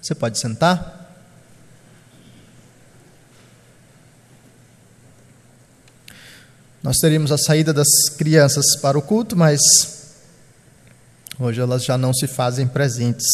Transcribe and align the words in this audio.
Você 0.00 0.14
pode 0.14 0.38
sentar. 0.38 1.04
Nós 6.82 6.98
teríamos 6.98 7.32
a 7.32 7.38
saída 7.38 7.72
das 7.72 7.88
crianças 8.18 8.76
para 8.76 8.98
o 8.98 9.02
culto, 9.02 9.34
mas 9.34 9.58
hoje 11.38 11.60
elas 11.60 11.82
já 11.82 11.96
não 11.96 12.12
se 12.12 12.26
fazem 12.26 12.66
presentes. 12.66 13.24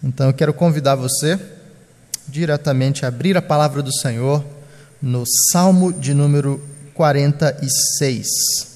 Então 0.00 0.28
eu 0.28 0.34
quero 0.34 0.54
convidar 0.54 0.94
você 0.94 1.40
diretamente 2.28 3.04
a 3.04 3.08
abrir 3.08 3.36
a 3.36 3.42
palavra 3.42 3.82
do 3.82 3.92
Senhor 3.92 4.44
no 5.02 5.24
Salmo 5.50 5.92
de 5.92 6.14
número 6.14 6.62
46. 6.94 8.73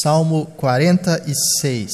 Salmo 0.00 0.46
46. 0.56 1.90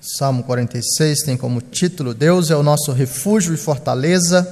Salmo 0.00 0.44
46 0.44 1.18
tem 1.24 1.36
como 1.36 1.60
título: 1.60 2.14
Deus 2.14 2.50
é 2.50 2.56
o 2.56 2.62
nosso 2.62 2.92
refúgio 2.92 3.52
e 3.52 3.58
fortaleza, 3.58 4.48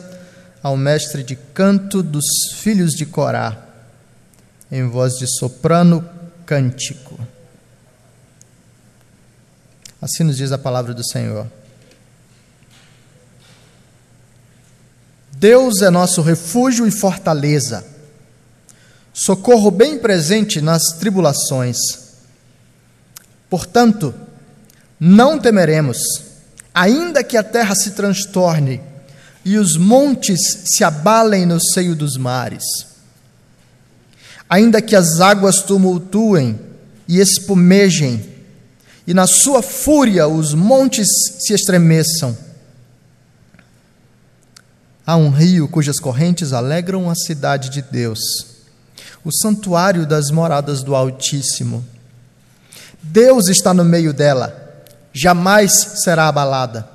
ao 0.62 0.76
mestre 0.76 1.22
de 1.22 1.34
canto 1.34 2.02
dos 2.02 2.26
filhos 2.56 2.90
de 2.90 3.06
Corá. 3.06 3.68
Em 4.70 4.86
voz 4.86 5.14
de 5.14 5.26
soprano, 5.26 6.19
cântico. 6.50 7.16
Assim 10.02 10.24
nos 10.24 10.36
diz 10.36 10.50
a 10.50 10.58
palavra 10.58 10.92
do 10.92 11.08
Senhor. 11.08 11.46
Deus 15.30 15.80
é 15.80 15.90
nosso 15.90 16.20
refúgio 16.22 16.88
e 16.88 16.90
fortaleza, 16.90 17.86
socorro 19.14 19.70
bem 19.70 19.96
presente 20.00 20.60
nas 20.60 20.82
tribulações. 20.98 21.76
Portanto, 23.48 24.12
não 24.98 25.38
temeremos, 25.38 25.98
ainda 26.74 27.22
que 27.22 27.36
a 27.36 27.44
terra 27.44 27.76
se 27.76 27.92
transtorne 27.92 28.80
e 29.44 29.56
os 29.56 29.76
montes 29.76 30.40
se 30.64 30.82
abalem 30.82 31.46
no 31.46 31.60
seio 31.60 31.94
dos 31.94 32.16
mares 32.16 32.89
ainda 34.50 34.82
que 34.82 34.96
as 34.96 35.20
águas 35.20 35.62
tumultuem 35.62 36.58
e 37.06 37.20
espumejem, 37.20 38.28
e 39.06 39.14
na 39.14 39.26
sua 39.26 39.62
fúria 39.62 40.26
os 40.26 40.52
montes 40.54 41.06
se 41.38 41.54
estremeçam. 41.54 42.36
Há 45.06 45.16
um 45.16 45.30
rio 45.30 45.68
cujas 45.68 46.00
correntes 46.00 46.52
alegram 46.52 47.08
a 47.08 47.14
cidade 47.14 47.70
de 47.70 47.80
Deus, 47.80 48.18
o 49.24 49.32
santuário 49.32 50.04
das 50.04 50.30
moradas 50.32 50.82
do 50.82 50.96
Altíssimo. 50.96 51.84
Deus 53.00 53.48
está 53.48 53.72
no 53.72 53.84
meio 53.84 54.12
dela, 54.12 54.84
jamais 55.12 55.72
será 56.02 56.26
abalada. 56.26 56.88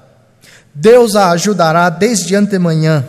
Deus 0.74 1.16
a 1.16 1.32
ajudará 1.32 1.90
desde 1.90 2.36
antemanhã. 2.36 3.08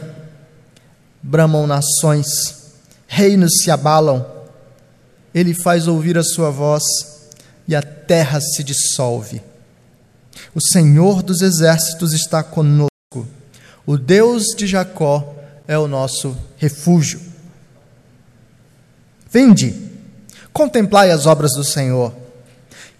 Bramam 1.20 1.66
nações, 1.66 2.74
reinos 3.08 3.50
se 3.62 3.70
abalam 3.72 4.35
ele 5.36 5.52
faz 5.52 5.86
ouvir 5.86 6.16
a 6.16 6.22
sua 6.22 6.50
voz 6.50 6.82
e 7.68 7.76
a 7.76 7.82
terra 7.82 8.40
se 8.40 8.64
dissolve. 8.64 9.42
O 10.54 10.62
Senhor 10.62 11.22
dos 11.22 11.42
exércitos 11.42 12.14
está 12.14 12.42
conosco. 12.42 12.88
O 13.84 13.98
Deus 13.98 14.44
de 14.56 14.66
Jacó 14.66 15.36
é 15.68 15.76
o 15.76 15.86
nosso 15.86 16.34
refúgio. 16.56 17.20
Vinde, 19.30 19.74
contemplai 20.54 21.10
as 21.10 21.26
obras 21.26 21.50
do 21.52 21.64
Senhor, 21.64 22.14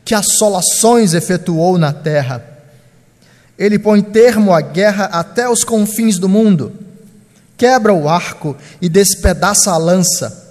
que 0.04 0.14
assolações 0.14 1.14
efetuou 1.14 1.78
na 1.78 1.91
terra. 1.91 2.44
Ele 3.58 3.78
põe 3.78 4.02
termo 4.02 4.52
à 4.52 4.60
guerra 4.60 5.06
até 5.06 5.48
os 5.48 5.64
confins 5.64 6.19
do 6.19 6.28
mundo, 6.28 6.70
quebra 7.56 7.94
o 7.94 8.10
arco 8.10 8.54
e 8.78 8.91
despedaça 8.91 9.70
a 9.70 9.78
lança 9.78 10.45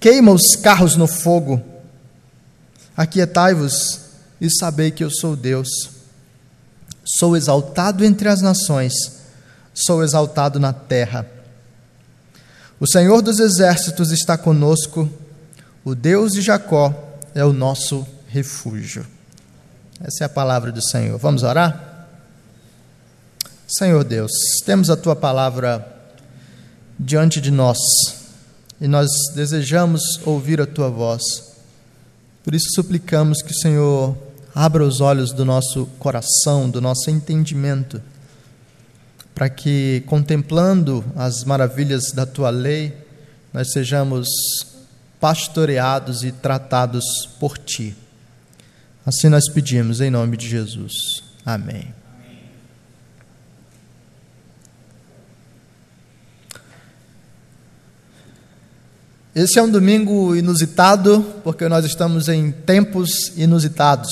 queima 0.00 0.32
os 0.32 0.56
carros 0.56 0.96
no 0.96 1.06
fogo. 1.06 1.62
Aquietai-vos 2.96 4.00
e 4.40 4.48
sabei 4.50 4.90
que 4.90 5.04
eu 5.04 5.10
sou 5.10 5.36
Deus. 5.36 5.68
Sou 7.18 7.36
exaltado 7.36 8.04
entre 8.04 8.28
as 8.28 8.40
nações, 8.40 8.92
sou 9.72 10.02
exaltado 10.02 10.58
na 10.58 10.72
terra. 10.72 11.26
O 12.80 12.86
Senhor 12.86 13.22
dos 13.22 13.38
exércitos 13.38 14.10
está 14.10 14.36
conosco, 14.36 15.08
o 15.84 15.94
Deus 15.94 16.32
de 16.32 16.42
Jacó 16.42 16.92
é 17.34 17.44
o 17.44 17.52
nosso 17.52 18.06
refúgio. 18.26 19.06
Essa 20.00 20.24
é 20.24 20.26
a 20.26 20.28
palavra 20.28 20.72
do 20.72 20.82
Senhor. 20.82 21.16
Vamos 21.18 21.42
orar? 21.42 22.08
Senhor 23.68 24.04
Deus, 24.04 24.30
temos 24.64 24.90
a 24.90 24.96
tua 24.96 25.16
palavra 25.16 25.86
diante 26.98 27.40
de 27.40 27.50
nós 27.50 27.78
e 28.80 28.86
nós 28.86 29.08
desejamos 29.34 30.02
ouvir 30.24 30.60
a 30.60 30.66
tua 30.66 30.88
voz. 30.88 31.22
Por 32.44 32.54
isso 32.54 32.66
suplicamos 32.74 33.42
que 33.42 33.52
o 33.52 33.56
Senhor 33.56 34.16
abra 34.54 34.84
os 34.84 35.00
olhos 35.00 35.32
do 35.32 35.44
nosso 35.44 35.86
coração, 35.98 36.70
do 36.70 36.80
nosso 36.80 37.10
entendimento, 37.10 38.00
para 39.34 39.50
que, 39.50 40.02
contemplando 40.06 41.04
as 41.14 41.44
maravilhas 41.44 42.12
da 42.12 42.24
tua 42.24 42.50
lei, 42.50 42.96
nós 43.52 43.72
sejamos 43.72 44.28
pastoreados 45.20 46.24
e 46.24 46.32
tratados 46.32 47.04
por 47.38 47.58
ti. 47.58 47.94
Assim 49.04 49.28
nós 49.28 49.48
pedimos, 49.48 50.00
em 50.00 50.10
nome 50.10 50.36
de 50.36 50.48
Jesus. 50.48 51.22
Amém. 51.44 52.05
Esse 59.38 59.58
é 59.58 59.62
um 59.62 59.70
domingo 59.70 60.34
inusitado, 60.34 61.22
porque 61.44 61.68
nós 61.68 61.84
estamos 61.84 62.26
em 62.26 62.50
tempos 62.50 63.34
inusitados. 63.36 64.10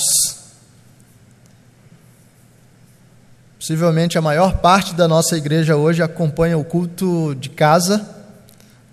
Possivelmente 3.59 4.19
a 4.19 4.21
maior 4.21 4.59
parte 4.59 4.95
da 4.95 5.09
nossa 5.09 5.35
igreja 5.35 5.77
hoje 5.77 6.03
acompanha 6.03 6.59
o 6.59 6.63
culto 6.63 7.35
de 7.37 7.49
casa 7.49 8.07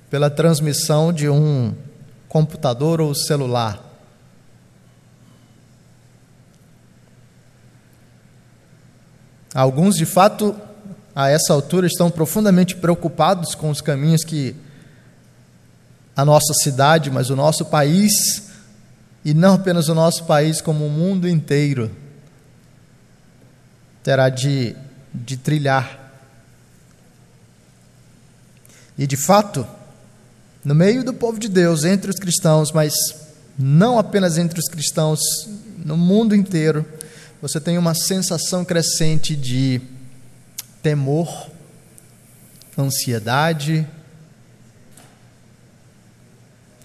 pela 0.10 0.30
transmissão 0.30 1.12
de 1.12 1.28
um 1.28 1.76
computador 2.30 3.02
ou 3.02 3.14
celular. 3.14 3.84
Alguns, 9.54 9.98
de 9.98 10.06
fato, 10.06 10.56
a 11.14 11.30
essa 11.30 11.52
altura 11.52 11.88
estão 11.88 12.10
profundamente 12.10 12.78
preocupados 12.78 13.54
com 13.54 13.70
os 13.70 13.82
caminhos 13.82 14.24
que 14.24 14.56
a 16.16 16.26
nossa 16.26 16.54
cidade, 16.54 17.10
mas 17.10 17.30
o 17.30 17.36
nosso 17.36 17.66
país, 17.66 18.50
e 19.24 19.34
não 19.34 19.56
apenas 19.56 19.88
o 19.90 19.96
nosso 19.96 20.26
país, 20.26 20.62
como 20.62 20.86
o 20.86 20.90
mundo 20.90 21.28
inteiro, 21.28 21.92
terá 24.04 24.30
de, 24.30 24.76
de 25.14 25.38
trilhar. 25.38 26.00
E 28.98 29.08
de 29.08 29.18
fato, 29.18 29.66
no 30.64 30.76
meio 30.76 31.04
do 31.04 31.14
povo 31.14 31.40
de 31.40 31.48
Deus, 31.48 31.86
entre 31.86 32.10
os 32.10 32.18
cristãos, 32.18 32.72
mas 32.72 32.94
não 33.58 33.98
apenas 33.98 34.38
entre 34.38 34.60
os 34.60 34.68
cristãos, 34.68 35.20
no 35.78 35.98
mundo 35.98 36.36
inteiro, 36.36 36.86
você 37.42 37.60
tem 37.60 37.78
uma 37.78 37.96
sensação 37.96 38.64
crescente 38.64 39.36
de 39.36 39.82
temor, 40.82 41.50
ansiedade, 42.78 43.88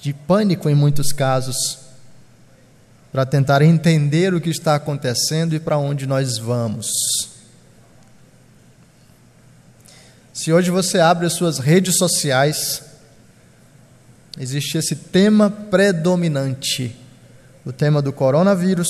de 0.06 0.12
pânico 0.12 0.70
em 0.70 0.74
muitos 0.74 1.10
casos, 1.12 1.78
para 3.10 3.26
tentar 3.26 3.60
entender 3.60 4.32
o 4.32 4.40
que 4.40 4.50
está 4.50 4.76
acontecendo 4.76 5.52
e 5.52 5.58
para 5.58 5.78
onde 5.78 6.06
nós 6.06 6.38
vamos. 6.38 6.86
Se 10.32 10.52
hoje 10.52 10.70
você 10.70 11.00
abre 11.00 11.26
as 11.26 11.32
suas 11.32 11.58
redes 11.58 11.96
sociais, 11.96 12.82
existe 14.38 14.78
esse 14.78 14.94
tema 14.94 15.50
predominante, 15.50 16.94
o 17.64 17.72
tema 17.72 18.00
do 18.00 18.12
coronavírus 18.12 18.86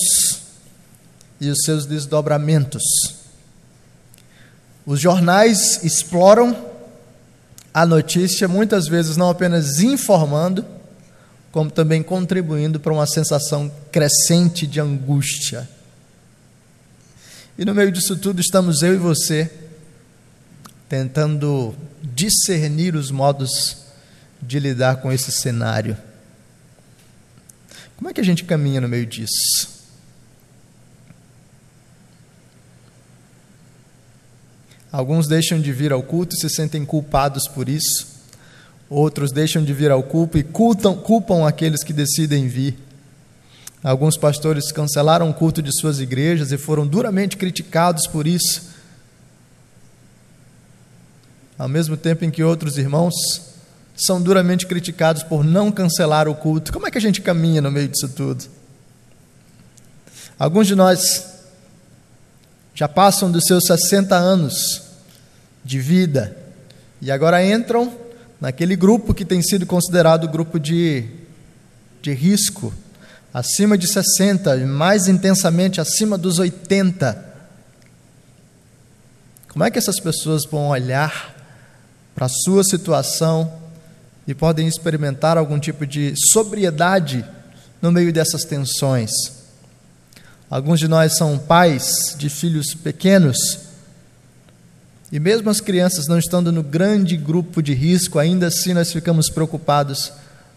e 1.41 1.49
os 1.49 1.61
seus 1.65 1.87
desdobramentos. 1.87 2.83
Os 4.85 5.01
jornais 5.01 5.83
exploram 5.83 6.55
a 7.73 7.87
notícia, 7.87 8.47
muitas 8.47 8.87
vezes 8.87 9.17
não 9.17 9.31
apenas 9.31 9.81
informando, 9.81 10.76
como 11.57 11.71
também 11.71 12.03
contribuindo 12.03 12.79
para 12.79 12.93
uma 12.93 13.07
sensação 13.07 13.73
crescente 13.91 14.67
de 14.67 14.79
angústia. 14.79 15.67
E 17.57 17.65
no 17.65 17.75
meio 17.75 17.91
disso 17.91 18.15
tudo 18.15 18.43
estamos 18.43 18.83
eu 18.83 18.93
e 18.93 18.99
você 18.99 19.51
tentando 20.87 21.75
discernir 22.03 22.95
os 22.95 23.11
modos 23.11 23.87
de 24.43 24.61
lidar 24.61 24.97
com 24.97 25.11
esse 25.11 25.33
cenário. 25.33 25.97
Como 27.97 28.11
é 28.11 28.13
que 28.13 28.21
a 28.21 28.25
gente 28.25 28.45
caminha 28.45 28.83
no 28.83 28.89
meio 28.89 29.07
disso? 29.07 29.83
Alguns 34.93 35.27
deixam 35.27 35.59
de 35.59 35.73
vir 35.73 35.91
ao 35.91 36.03
culto 36.03 36.37
e 36.37 36.39
se 36.39 36.51
sentem 36.51 36.85
culpados 36.85 37.49
por 37.49 37.67
isso. 37.67 38.16
Outros 38.89 39.33
deixam 39.33 39.65
de 39.65 39.73
vir 39.73 39.91
ao 39.91 40.03
culto 40.03 40.39
e 40.39 40.43
cultam, 40.45 40.97
culpam 40.97 41.47
aqueles 41.47 41.83
que 41.83 41.93
decidem 41.93 42.47
vir. 42.47 42.79
Alguns 43.83 44.17
pastores 44.17 44.71
cancelaram 44.73 45.31
o 45.31 45.35
culto 45.35 45.63
de 45.63 45.71
suas 45.79 46.01
igrejas 46.01 46.53
e 46.53 46.59
foram 46.59 46.87
duramente 46.87 47.37
criticados 47.37 48.07
por 48.07 48.27
isso. 48.27 48.75
Ao 51.59 51.69
mesmo 51.69 51.97
tempo 51.97 52.25
em 52.25 52.31
que 52.31 52.43
outros 52.43 52.79
irmãos 52.79 53.15
são 53.97 54.21
duramente 54.21 54.67
criticados 54.67 55.23
por 55.23 55.43
não 55.43 55.73
cancelar 55.73 56.29
o 56.29 56.35
culto. 56.35 56.73
Como 56.73 56.87
é 56.87 56.91
que 56.91 56.99
a 56.99 57.01
gente 57.01 57.21
caminha 57.21 57.63
no 57.63 57.71
meio 57.71 57.89
disso 57.89 58.09
tudo? 58.09 58.45
Alguns 60.39 60.67
de 60.67 60.75
nós 60.75 61.35
já 62.75 62.87
passam 62.87 63.31
dos 63.31 63.45
seus 63.45 63.65
60 63.65 64.15
anos 64.15 64.83
de 65.65 65.81
vida 65.81 66.37
e 67.01 67.11
agora 67.11 67.45
entram 67.45 68.06
naquele 68.41 68.77
grupo 68.77 69.15
que 69.15 69.25
tem 69.25 69.43
sido 69.43 69.67
considerado 69.67 70.29
grupo 70.29 70.59
de, 70.59 71.05
de 72.03 72.13
risco, 72.13 72.73
acima 73.33 73.77
de 73.77 73.87
60, 73.87 74.57
mais 74.67 75.09
intensamente 75.09 75.81
acima 75.81 76.17
dos 76.17 76.39
80. 76.39 77.25
Como 79.49 79.65
é 79.65 79.71
que 79.71 79.79
essas 79.79 79.99
pessoas 79.99 80.45
vão 80.45 80.69
olhar 80.69 81.35
para 82.15 82.27
a 82.27 82.31
sua 82.31 82.63
situação 82.63 83.53
e 84.27 84.35
podem 84.35 84.67
experimentar 84.67 85.39
algum 85.39 85.59
tipo 85.59 85.87
de 85.87 86.15
sobriedade 86.33 87.25
no 87.81 87.91
meio 87.91 88.13
dessas 88.13 88.45
tensões? 88.45 89.11
Alguns 90.49 90.79
de 90.79 90.87
nós 90.87 91.17
são 91.17 91.39
pais 91.39 92.15
de 92.17 92.29
filhos 92.29 92.75
pequenos 92.75 93.66
e 95.11 95.21
mesmo 95.21 95.49
as 95.49 95.61
crianças 95.61 96.09
não 96.09 96.19
estando 96.19 96.51
no 96.51 96.63
grande 96.63 97.17
grupo 97.17 97.63
de 97.63 97.73
risco, 97.75 98.19
ainda 98.19 98.49
assim 98.49 98.75
nós 98.75 98.93
ficamos 98.93 99.31
preocupados 99.31 100.13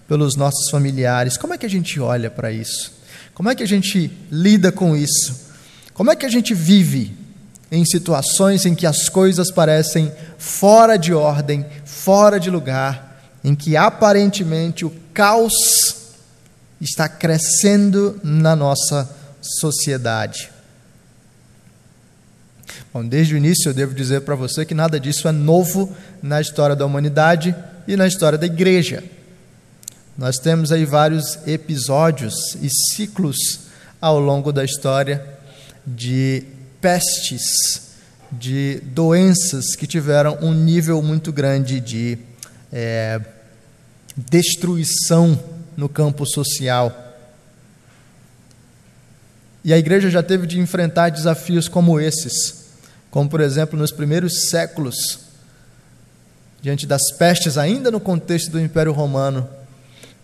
pelos 0.08 0.36
nossos 0.36 0.70
familiares. 0.72 1.38
Como 1.38 1.54
é 1.54 1.58
que 1.58 1.66
a 1.66 1.70
gente 1.70 2.00
olha 2.00 2.32
para 2.32 2.52
isso? 2.52 2.92
Como 3.34 3.50
é 3.50 3.56
que 3.56 3.62
a 3.62 3.68
gente 3.68 4.12
lida 4.32 4.72
com 4.72 4.96
isso? 4.96 5.50
Como 5.94 6.10
é 6.10 6.16
que 6.16 6.26
a 6.26 6.30
gente 6.30 6.54
vive 6.54 7.16
em 7.72 7.86
situações 7.86 8.66
em 8.66 8.74
que 8.74 8.88
as 8.88 9.08
coisas 9.08 9.52
parecem 9.52 10.12
fora 10.38 10.98
de 10.98 11.14
ordem, 11.14 11.66
fora 11.86 12.40
de 12.40 12.50
lugar, 12.50 13.22
em 13.44 13.54
que 13.54 13.78
aparentemente 13.78 14.84
o 14.84 14.92
caos 15.14 15.54
está 16.82 17.08
crescendo 17.08 18.20
na 18.24 18.56
nossa 18.56 19.08
sociedade? 19.42 20.50
Bom, 22.92 23.08
desde 23.08 23.36
o 23.36 23.38
início 23.38 23.70
eu 23.70 23.74
devo 23.74 23.94
dizer 23.94 24.22
para 24.22 24.34
você 24.34 24.66
que 24.66 24.74
nada 24.74 25.00
disso 25.00 25.28
é 25.28 25.32
novo 25.32 25.96
na 26.24 26.42
história 26.42 26.76
da 26.76 26.88
humanidade 26.88 27.56
e 27.88 27.96
na 27.96 28.08
história 28.08 28.36
da 28.36 28.48
igreja. 28.48 29.04
Nós 30.18 30.38
temos 30.38 30.72
aí 30.72 30.86
vários 30.86 31.38
episódios 31.48 32.56
e 32.60 32.68
ciclos 32.68 33.38
ao 34.02 34.20
longo 34.20 34.52
da 34.52 34.66
história 34.66 35.24
de 35.86 36.44
pestes, 36.82 37.92
de 38.32 38.82
doenças 38.86 39.76
que 39.76 39.86
tiveram 39.86 40.40
um 40.42 40.52
nível 40.52 41.00
muito 41.04 41.32
grande 41.32 41.80
de 41.80 42.18
é, 42.74 43.22
destruição 44.18 45.40
no 45.78 45.88
campo 45.88 46.26
social. 46.26 47.16
E 49.64 49.72
a 49.72 49.78
igreja 49.78 50.10
já 50.10 50.24
teve 50.24 50.48
de 50.48 50.60
enfrentar 50.60 51.10
desafios 51.10 51.68
como 51.68 52.00
esses 52.00 52.59
como 53.12 53.30
por 53.30 53.42
exemplo 53.42 53.78
nos 53.78 53.92
primeiros 53.92 54.50
séculos, 54.50 55.20
diante 56.62 56.86
das 56.86 57.12
pestes, 57.18 57.58
ainda 57.58 57.90
no 57.90 58.00
contexto 58.00 58.52
do 58.52 58.60
Império 58.60 58.92
Romano, 58.92 59.48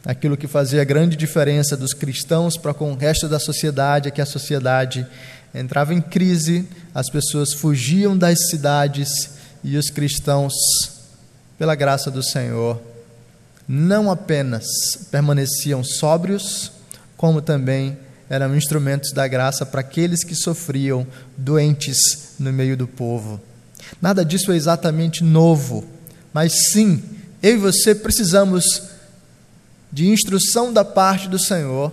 aquilo 0.06 0.38
que 0.38 0.48
fazia 0.48 0.84
grande 0.84 1.16
diferença 1.16 1.76
dos 1.76 1.94
cristãos 1.94 2.58
para 2.58 2.74
com 2.74 2.92
o 2.92 2.96
resto 2.96 3.28
da 3.28 3.40
sociedade 3.40 4.08
é 4.08 4.12
que 4.12 4.22
a 4.22 4.26
sociedade 4.26 5.06
entrava 5.54 5.94
em 5.94 6.02
crise, 6.02 6.68
as 6.94 7.10
pessoas 7.10 7.54
fugiam 7.54 8.18
das 8.18 8.50
cidades 8.50 9.32
e 9.64 9.78
os 9.78 9.90
cristãos, 9.90 10.54
pela 11.58 11.74
graça 11.74 12.12
do 12.12 12.22
Senhor, 12.22 12.80
não 13.68 14.12
apenas 14.12 14.66
permaneciam 15.10 15.84
sóbrios, 15.84 16.72
como 17.18 17.42
também 17.42 17.98
eram 18.30 18.56
instrumentos 18.56 19.12
da 19.12 19.28
graça 19.28 19.66
para 19.66 19.82
aqueles 19.82 20.24
que 20.24 20.36
sofriam 20.36 21.06
doentes 21.38 22.34
no 22.40 22.52
meio 22.52 22.76
do 22.76 22.88
povo. 22.88 23.40
Nada 24.02 24.26
disso 24.26 24.52
é 24.52 24.56
exatamente 24.56 25.24
novo, 25.24 25.86
mas 26.34 26.72
sim, 26.72 27.04
eu 27.42 27.54
e 27.54 27.58
você 27.58 27.94
precisamos 27.94 28.84
de 29.92 30.08
instrução 30.08 30.74
da 30.74 30.84
parte 30.84 31.30
do 31.30 31.40
Senhor, 31.40 31.92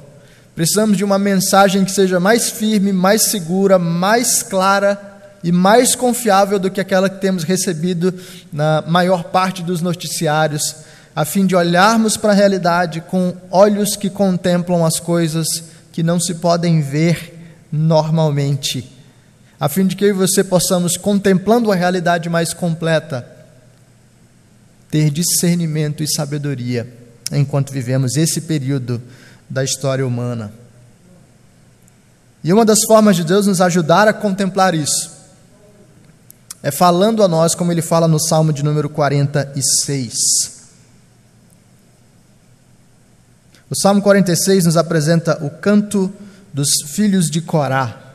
precisamos 0.55 0.97
de 0.97 1.05
uma 1.05 1.19
mensagem 1.19 1.85
que 1.85 1.93
seja 1.93 2.19
mais 2.19 2.51
firme, 2.51 2.93
mais 2.93 3.31
segura, 3.31 3.79
mais 3.79 4.43
clara 4.43 5.01
e 5.45 5.53
mais 5.53 5.95
confiável 5.95 6.59
do 6.59 6.71
que 6.71 6.81
aquela 6.81 7.09
que 7.11 7.21
temos 7.21 7.45
recebido 7.45 8.15
na 8.53 8.83
maior 8.87 9.25
parte 9.25 9.63
dos 9.63 9.81
noticiários, 9.81 10.77
a 11.15 11.25
fim 11.25 11.45
de 11.47 11.55
olharmos 11.55 12.17
para 12.17 12.33
a 12.33 12.35
realidade 12.35 13.03
com 13.03 13.35
olhos 13.51 13.97
que 13.97 14.09
contemplam 14.09 14.85
as 14.85 14.99
coisas 14.99 15.47
que 15.93 16.03
não 16.03 16.19
se 16.19 16.37
podem 16.37 16.81
ver 16.81 17.39
normalmente, 17.71 18.91
a 19.61 19.69
fim 19.69 19.87
de 19.87 19.95
que 19.95 20.05
eu 20.05 20.09
e 20.09 20.13
você 20.13 20.43
possamos, 20.43 20.97
contemplando 20.97 21.71
a 21.71 21.75
realidade 21.75 22.29
mais 22.29 22.53
completa, 22.53 23.27
ter 24.91 25.11
discernimento 25.11 26.03
e 26.03 26.13
sabedoria 26.13 26.93
enquanto 27.31 27.73
vivemos 27.73 28.17
esse 28.17 28.41
período 28.43 29.01
da 29.49 29.63
história 29.63 30.07
humana. 30.07 30.53
E 32.43 32.53
uma 32.53 32.65
das 32.65 32.83
formas 32.85 33.15
de 33.15 33.25
Deus 33.25 33.47
nos 33.47 33.61
ajudar 33.61 34.09
a 34.09 34.13
contemplar 34.13 34.75
isso 34.75 35.11
é 36.63 36.71
falando 36.71 37.23
a 37.23 37.29
nós, 37.29 37.55
como 37.55 37.73
ele 37.73 37.83
fala 37.83 38.07
no 38.07 38.21
Salmo 38.21 38.53
de 38.53 38.63
número 38.63 38.89
46. 38.89 40.62
O 43.73 43.75
Salmo 43.75 44.03
46 44.03 44.67
nos 44.67 44.77
apresenta 44.77 45.43
o 45.43 45.49
canto 45.49 46.13
dos 46.53 46.69
filhos 46.89 47.31
de 47.31 47.41
Corá. 47.41 48.13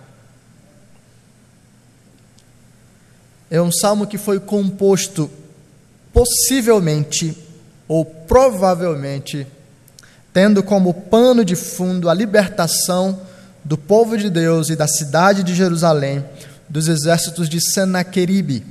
É 3.49 3.59
um 3.59 3.71
salmo 3.71 4.05
que 4.05 4.19
foi 4.19 4.39
composto 4.39 5.27
possivelmente 6.13 7.35
ou 7.87 8.05
provavelmente 8.05 9.47
tendo 10.31 10.61
como 10.61 10.93
pano 10.93 11.43
de 11.43 11.55
fundo 11.55 12.07
a 12.07 12.13
libertação 12.13 13.19
do 13.65 13.79
povo 13.79 14.15
de 14.15 14.29
Deus 14.29 14.69
e 14.69 14.75
da 14.75 14.87
cidade 14.87 15.41
de 15.41 15.55
Jerusalém 15.55 16.23
dos 16.69 16.87
exércitos 16.87 17.49
de 17.49 17.59
Senaqueribe. 17.59 18.63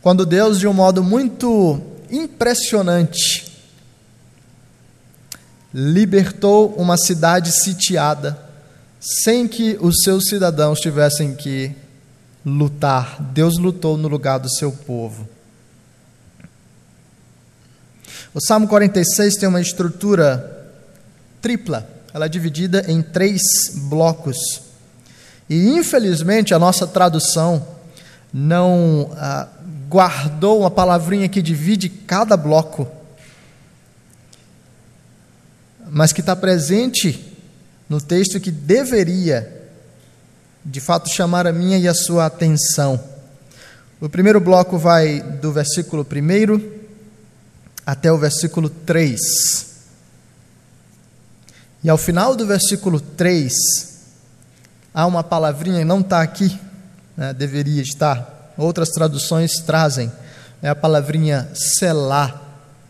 Quando 0.00 0.24
Deus, 0.24 0.60
de 0.60 0.68
um 0.68 0.72
modo 0.72 1.02
muito 1.02 1.82
impressionante, 2.12 3.55
libertou 5.78 6.74
uma 6.78 6.96
cidade 6.96 7.52
sitiada, 7.52 8.38
sem 8.98 9.46
que 9.46 9.76
os 9.78 9.96
seus 10.02 10.24
cidadãos 10.26 10.80
tivessem 10.80 11.34
que 11.34 11.70
lutar. 12.46 13.20
Deus 13.20 13.58
lutou 13.58 13.98
no 13.98 14.08
lugar 14.08 14.38
do 14.38 14.48
seu 14.48 14.72
povo. 14.72 15.28
O 18.32 18.40
Salmo 18.40 18.66
46 18.66 19.36
tem 19.36 19.46
uma 19.50 19.60
estrutura 19.60 20.72
tripla, 21.42 21.86
ela 22.14 22.24
é 22.24 22.28
dividida 22.28 22.90
em 22.90 23.02
três 23.02 23.42
blocos. 23.74 24.62
E 25.48 25.68
infelizmente 25.76 26.54
a 26.54 26.58
nossa 26.58 26.86
tradução 26.86 27.66
não 28.32 29.10
ah, 29.14 29.46
guardou 29.90 30.60
uma 30.60 30.70
palavrinha 30.70 31.28
que 31.28 31.42
divide 31.42 31.90
cada 31.90 32.34
bloco 32.34 32.90
mas 35.90 36.12
que 36.12 36.20
está 36.20 36.34
presente 36.34 37.32
no 37.88 38.00
texto 38.00 38.40
que 38.40 38.50
deveria, 38.50 39.68
de 40.64 40.80
fato, 40.80 41.08
chamar 41.08 41.46
a 41.46 41.52
minha 41.52 41.78
e 41.78 41.86
a 41.86 41.94
sua 41.94 42.26
atenção. 42.26 43.02
O 44.00 44.08
primeiro 44.08 44.40
bloco 44.40 44.76
vai 44.76 45.20
do 45.20 45.52
versículo 45.52 46.04
1 46.04 46.70
até 47.86 48.10
o 48.12 48.18
versículo 48.18 48.68
3. 48.68 49.16
E 51.84 51.88
ao 51.88 51.96
final 51.96 52.34
do 52.34 52.46
versículo 52.46 53.00
3, 53.00 53.52
há 54.92 55.06
uma 55.06 55.22
palavrinha, 55.22 55.84
não 55.84 56.00
está 56.00 56.20
aqui, 56.20 56.58
né, 57.16 57.32
deveria 57.32 57.80
estar, 57.80 58.52
outras 58.58 58.88
traduções 58.88 59.60
trazem, 59.64 60.10
é 60.60 60.68
a 60.68 60.74
palavrinha 60.74 61.48
selar, 61.54 62.42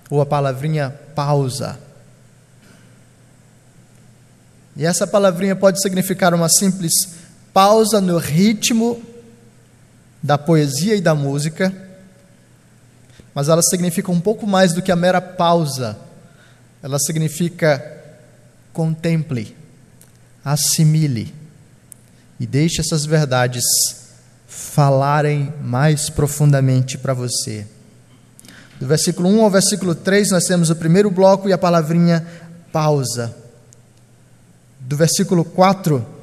ou 0.08 0.20
a 0.20 0.26
palavrinha 0.26 0.90
pausa. 1.14 1.78
E 4.76 4.84
essa 4.84 5.06
palavrinha 5.06 5.56
pode 5.56 5.80
significar 5.80 6.34
uma 6.34 6.48
simples 6.50 6.92
pausa 7.52 7.98
no 8.00 8.18
ritmo 8.18 9.02
da 10.22 10.36
poesia 10.36 10.94
e 10.94 11.00
da 11.00 11.14
música, 11.14 11.74
mas 13.34 13.48
ela 13.48 13.62
significa 13.62 14.12
um 14.12 14.20
pouco 14.20 14.46
mais 14.46 14.74
do 14.74 14.82
que 14.82 14.92
a 14.92 14.96
mera 14.96 15.20
pausa. 15.20 15.96
Ela 16.82 16.98
significa 16.98 17.82
contemple, 18.72 19.56
assimile 20.44 21.34
e 22.38 22.46
deixe 22.46 22.82
essas 22.82 23.06
verdades 23.06 23.64
falarem 24.46 25.54
mais 25.62 26.10
profundamente 26.10 26.98
para 26.98 27.14
você. 27.14 27.66
Do 28.78 28.86
versículo 28.86 29.30
1 29.30 29.42
ao 29.42 29.50
versículo 29.50 29.94
3, 29.94 30.32
nós 30.32 30.44
temos 30.44 30.68
o 30.68 30.76
primeiro 30.76 31.10
bloco 31.10 31.48
e 31.48 31.52
a 31.54 31.58
palavrinha 31.58 32.26
pausa 32.70 33.45
do 34.86 34.96
versículo 34.96 35.44
4 35.44 36.14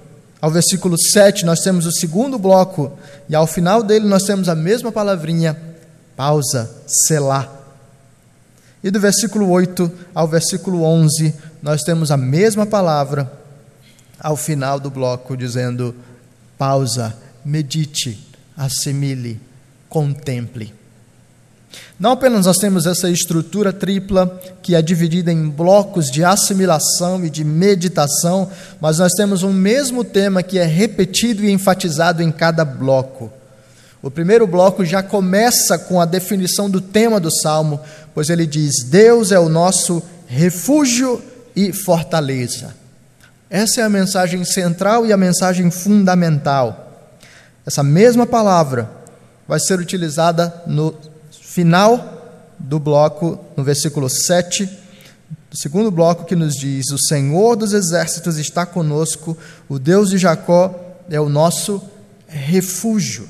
ao 0.41 0.51
versículo 0.51 0.97
7, 0.97 1.45
nós 1.45 1.59
temos 1.59 1.85
o 1.85 1.91
segundo 1.91 2.37
bloco, 2.37 2.97
e 3.29 3.35
ao 3.35 3.47
final 3.47 3.81
dele 3.81 4.05
nós 4.05 4.23
temos 4.23 4.49
a 4.49 4.55
mesma 4.55 4.91
palavrinha, 4.91 5.57
pausa, 6.17 6.69
selar. 6.85 7.49
E 8.83 8.91
do 8.91 8.99
versículo 8.99 9.49
8 9.49 9.89
ao 10.13 10.27
versículo 10.27 10.83
11, 10.83 11.33
nós 11.61 11.81
temos 11.81 12.11
a 12.11 12.17
mesma 12.17 12.65
palavra 12.65 13.31
ao 14.19 14.35
final 14.35 14.81
do 14.81 14.89
bloco, 14.89 15.37
dizendo 15.37 15.95
pausa, 16.57 17.15
medite, 17.45 18.27
assimile, 18.57 19.39
contemple. 19.87 20.73
Não 21.99 22.11
apenas 22.11 22.45
nós 22.45 22.57
temos 22.57 22.85
essa 22.85 23.09
estrutura 23.09 23.71
tripla 23.71 24.39
que 24.61 24.75
é 24.75 24.81
dividida 24.81 25.31
em 25.31 25.49
blocos 25.49 26.11
de 26.11 26.23
assimilação 26.23 27.23
e 27.23 27.29
de 27.29 27.43
meditação, 27.43 28.49
mas 28.81 28.99
nós 28.99 29.13
temos 29.13 29.43
um 29.43 29.53
mesmo 29.53 30.03
tema 30.03 30.43
que 30.43 30.57
é 30.57 30.65
repetido 30.65 31.43
e 31.43 31.51
enfatizado 31.51 32.21
em 32.21 32.31
cada 32.31 32.65
bloco. 32.65 33.31
O 34.01 34.11
primeiro 34.11 34.45
bloco 34.45 34.83
já 34.83 35.01
começa 35.01 35.77
com 35.77 36.01
a 36.01 36.05
definição 36.05 36.69
do 36.69 36.81
tema 36.81 37.19
do 37.19 37.31
salmo, 37.31 37.79
pois 38.13 38.29
ele 38.29 38.45
diz: 38.45 38.83
Deus 38.83 39.31
é 39.31 39.39
o 39.39 39.47
nosso 39.47 40.03
refúgio 40.27 41.23
e 41.55 41.71
fortaleza. 41.71 42.75
Essa 43.49 43.81
é 43.81 43.83
a 43.83 43.89
mensagem 43.89 44.43
central 44.43 45.05
e 45.05 45.13
a 45.13 45.17
mensagem 45.17 45.69
fundamental. 45.71 46.91
Essa 47.65 47.83
mesma 47.83 48.25
palavra 48.25 48.89
vai 49.47 49.59
ser 49.59 49.79
utilizada 49.79 50.53
no 50.65 50.93
final 51.53 52.55
do 52.57 52.79
bloco, 52.79 53.39
no 53.55 53.63
versículo 53.63 54.09
7, 54.09 54.65
do 54.65 55.57
segundo 55.57 55.91
bloco, 55.91 56.25
que 56.25 56.35
nos 56.35 56.55
diz: 56.55 56.89
O 56.91 56.97
Senhor 56.97 57.55
dos 57.55 57.73
exércitos 57.73 58.37
está 58.37 58.65
conosco, 58.65 59.37
o 59.69 59.77
Deus 59.77 60.09
de 60.09 60.17
Jacó 60.17 60.73
é 61.09 61.19
o 61.19 61.29
nosso 61.29 61.79
refúgio. 62.27 63.29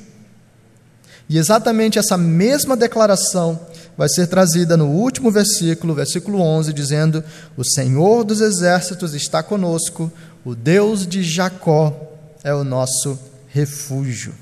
E 1.28 1.36
exatamente 1.36 1.98
essa 1.98 2.16
mesma 2.16 2.76
declaração 2.76 3.60
vai 3.96 4.08
ser 4.08 4.26
trazida 4.26 4.74
no 4.74 4.86
último 4.86 5.30
versículo, 5.30 5.94
versículo 5.94 6.40
11, 6.40 6.72
dizendo: 6.72 7.22
O 7.58 7.64
Senhor 7.64 8.24
dos 8.24 8.40
exércitos 8.40 9.12
está 9.12 9.42
conosco, 9.42 10.10
o 10.42 10.54
Deus 10.54 11.06
de 11.06 11.22
Jacó 11.22 11.94
é 12.42 12.54
o 12.54 12.64
nosso 12.64 13.18
refúgio. 13.48 14.34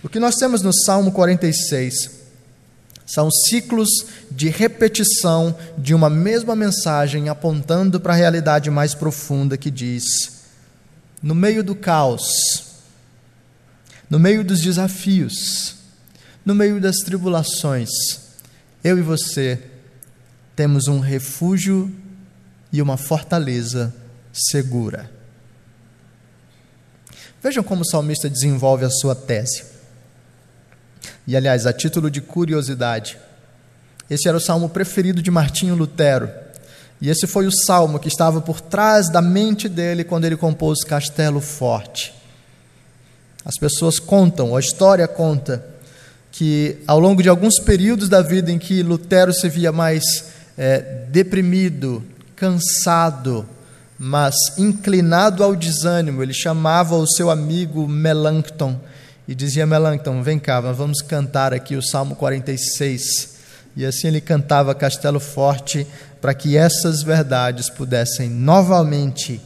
O 0.00 0.08
que 0.08 0.20
nós 0.20 0.36
temos 0.36 0.62
no 0.62 0.72
Salmo 0.72 1.10
46 1.10 2.19
são 3.12 3.30
ciclos 3.30 3.88
de 4.30 4.48
repetição 4.48 5.56
de 5.76 5.94
uma 5.94 6.08
mesma 6.08 6.54
mensagem 6.54 7.28
apontando 7.28 7.98
para 7.98 8.12
a 8.12 8.16
realidade 8.16 8.70
mais 8.70 8.94
profunda 8.94 9.56
que 9.56 9.70
diz: 9.70 10.04
no 11.20 11.34
meio 11.34 11.64
do 11.64 11.74
caos, 11.74 12.22
no 14.08 14.18
meio 14.18 14.44
dos 14.44 14.60
desafios, 14.60 15.74
no 16.44 16.54
meio 16.54 16.80
das 16.80 16.98
tribulações, 16.98 17.90
eu 18.82 18.96
e 18.96 19.02
você 19.02 19.60
temos 20.54 20.86
um 20.86 21.00
refúgio 21.00 21.92
e 22.72 22.80
uma 22.80 22.96
fortaleza 22.96 23.92
segura. 24.32 25.10
Vejam 27.42 27.64
como 27.64 27.82
o 27.82 27.88
salmista 27.88 28.30
desenvolve 28.30 28.84
a 28.84 28.90
sua 28.90 29.14
tese. 29.16 29.69
E 31.26 31.36
aliás, 31.36 31.66
a 31.66 31.72
título 31.72 32.10
de 32.10 32.20
curiosidade, 32.20 33.18
esse 34.08 34.28
era 34.28 34.36
o 34.36 34.40
salmo 34.40 34.68
preferido 34.68 35.22
de 35.22 35.30
Martinho 35.30 35.76
Lutero. 35.76 36.28
E 37.00 37.08
esse 37.08 37.26
foi 37.26 37.46
o 37.46 37.52
salmo 37.52 37.98
que 37.98 38.08
estava 38.08 38.40
por 38.40 38.60
trás 38.60 39.08
da 39.08 39.22
mente 39.22 39.68
dele 39.68 40.04
quando 40.04 40.24
ele 40.24 40.36
compôs 40.36 40.84
Castelo 40.84 41.40
Forte. 41.40 42.12
As 43.44 43.54
pessoas 43.54 43.98
contam, 43.98 44.54
a 44.54 44.60
história 44.60 45.08
conta, 45.08 45.64
que 46.30 46.78
ao 46.86 47.00
longo 47.00 47.22
de 47.22 47.28
alguns 47.28 47.58
períodos 47.58 48.08
da 48.08 48.20
vida 48.20 48.50
em 48.50 48.58
que 48.58 48.82
Lutero 48.82 49.32
se 49.32 49.48
via 49.48 49.72
mais 49.72 50.02
é, 50.58 51.04
deprimido, 51.08 52.04
cansado, 52.36 53.48
mas 53.98 54.34
inclinado 54.58 55.42
ao 55.42 55.56
desânimo, 55.56 56.22
ele 56.22 56.34
chamava 56.34 56.96
o 56.96 57.06
seu 57.06 57.30
amigo 57.30 57.88
Melancton 57.88 58.78
e 59.30 59.34
dizia 59.36 59.64
Melancton: 59.64 60.24
Vem 60.24 60.40
cá, 60.40 60.60
nós 60.60 60.76
vamos 60.76 61.00
cantar 61.00 61.54
aqui 61.54 61.76
o 61.76 61.82
Salmo 61.82 62.16
46. 62.16 63.38
E 63.76 63.86
assim 63.86 64.08
ele 64.08 64.20
cantava 64.20 64.74
Castelo 64.74 65.20
Forte 65.20 65.86
para 66.20 66.34
que 66.34 66.56
essas 66.56 67.04
verdades 67.04 67.70
pudessem 67.70 68.28
novamente 68.28 69.40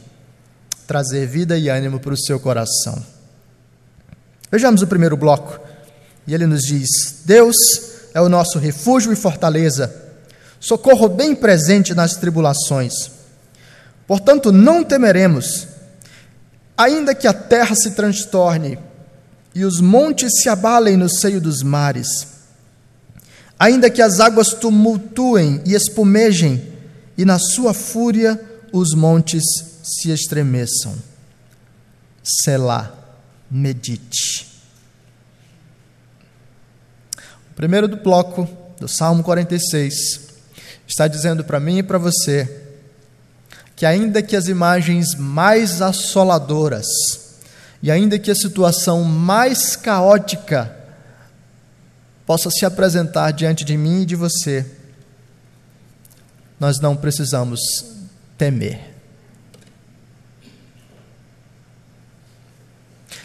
trazer 0.87 1.27
vida 1.27 1.55
e 1.55 1.69
ânimo 1.69 1.99
para 1.99 2.15
o 2.15 2.17
seu 2.17 2.39
coração. 2.39 2.99
Vejamos 4.51 4.81
o 4.81 4.87
primeiro 4.87 5.15
bloco. 5.15 5.59
E 6.25 6.33
ele 6.33 6.47
nos 6.47 6.63
diz: 6.63 7.21
Deus 7.23 7.55
é 8.11 8.19
o 8.19 8.27
nosso 8.27 8.57
refúgio 8.57 9.13
e 9.13 9.15
fortaleza, 9.15 9.95
socorro 10.59 11.07
bem 11.07 11.35
presente 11.35 11.93
nas 11.93 12.15
tribulações. 12.15 13.11
Portanto, 14.07 14.51
não 14.51 14.83
temeremos, 14.83 15.67
ainda 16.75 17.13
que 17.13 17.27
a 17.27 17.33
terra 17.33 17.75
se 17.75 17.91
transtorne 17.91 18.79
e 19.55 19.63
os 19.63 19.79
montes 19.79 20.41
se 20.41 20.49
abalem 20.49 20.97
no 20.97 21.07
seio 21.07 21.39
dos 21.39 21.63
mares. 21.63 22.27
Ainda 23.57 23.89
que 23.89 24.01
as 24.01 24.19
águas 24.19 24.49
tumultuem 24.49 25.61
e 25.65 25.73
espumejem, 25.73 26.61
e 27.17 27.23
na 27.23 27.39
sua 27.39 27.73
fúria 27.73 28.39
os 28.73 28.93
montes 28.93 29.43
se 29.81 30.11
estremeçam. 30.11 30.93
Selá, 32.21 32.93
medite. 33.49 34.45
O 37.49 37.55
primeiro 37.55 37.87
do 37.87 37.95
bloco 37.95 38.49
do 38.77 38.89
Salmo 38.89 39.23
46 39.23 39.93
está 40.85 41.07
dizendo 41.07 41.45
para 41.45 41.61
mim 41.61 41.77
e 41.77 41.83
para 41.83 41.97
você 41.97 42.63
que, 43.73 43.85
ainda 43.85 44.21
que 44.21 44.35
as 44.35 44.47
imagens 44.47 45.15
mais 45.15 45.81
assoladoras, 45.81 46.85
e 47.81 47.91
ainda 47.91 48.17
que 48.17 48.31
a 48.31 48.35
situação 48.35 49.03
mais 49.03 49.75
caótica 49.75 50.75
possa 52.25 52.49
se 52.49 52.65
apresentar 52.65 53.31
diante 53.31 53.63
de 53.63 53.77
mim 53.77 54.01
e 54.01 54.05
de 54.05 54.15
você, 54.15 54.65
nós 56.59 56.79
não 56.79 56.95
precisamos 56.95 57.59
temer. 58.37 58.95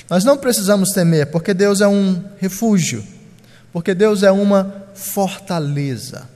Nós 0.08 0.24
não 0.24 0.36
precisamos 0.36 0.90
temer, 0.90 1.30
porque 1.30 1.54
Deus 1.54 1.80
é 1.80 1.86
um 1.86 2.22
refúgio, 2.38 3.04
porque 3.72 3.94
Deus 3.94 4.22
é 4.24 4.32
uma 4.32 4.86
fortaleza. 4.94 6.28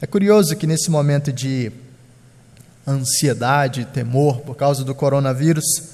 É 0.00 0.06
curioso 0.06 0.54
que 0.56 0.66
nesse 0.66 0.90
momento 0.90 1.32
de 1.32 1.72
ansiedade, 2.86 3.86
temor 3.86 4.42
por 4.42 4.54
causa 4.54 4.84
do 4.84 4.94
coronavírus, 4.94 5.93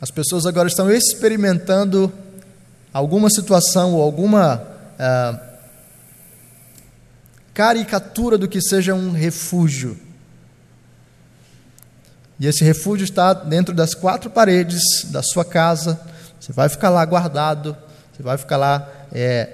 as 0.00 0.10
pessoas 0.10 0.44
agora 0.44 0.68
estão 0.68 0.90
experimentando 0.90 2.12
alguma 2.92 3.30
situação 3.30 3.94
ou 3.94 4.02
alguma 4.02 4.62
ah, 4.98 5.40
caricatura 7.54 8.36
do 8.36 8.46
que 8.46 8.60
seja 8.60 8.94
um 8.94 9.10
refúgio. 9.10 9.98
E 12.38 12.46
esse 12.46 12.62
refúgio 12.62 13.04
está 13.04 13.32
dentro 13.32 13.74
das 13.74 13.94
quatro 13.94 14.28
paredes 14.28 14.82
da 15.06 15.22
sua 15.22 15.44
casa. 15.44 15.98
Você 16.38 16.52
vai 16.52 16.68
ficar 16.68 16.90
lá 16.90 17.02
guardado, 17.04 17.74
você 18.12 18.22
vai 18.22 18.36
ficar 18.36 18.58
lá 18.58 18.86
é, 19.10 19.48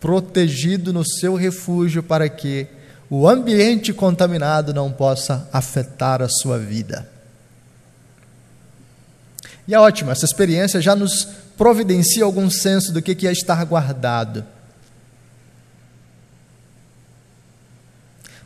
protegido 0.00 0.92
no 0.92 1.04
seu 1.04 1.34
refúgio 1.34 2.02
para 2.02 2.28
que 2.28 2.68
o 3.10 3.28
ambiente 3.28 3.92
contaminado 3.92 4.72
não 4.72 4.90
possa 4.92 5.48
afetar 5.52 6.22
a 6.22 6.28
sua 6.28 6.58
vida. 6.58 7.11
E 9.66 9.74
é 9.74 9.78
ótimo, 9.78 10.10
essa 10.10 10.24
experiência 10.24 10.80
já 10.80 10.96
nos 10.96 11.24
providencia 11.56 12.24
algum 12.24 12.50
senso 12.50 12.92
do 12.92 13.00
que 13.00 13.26
é 13.26 13.32
estar 13.32 13.64
guardado. 13.64 14.44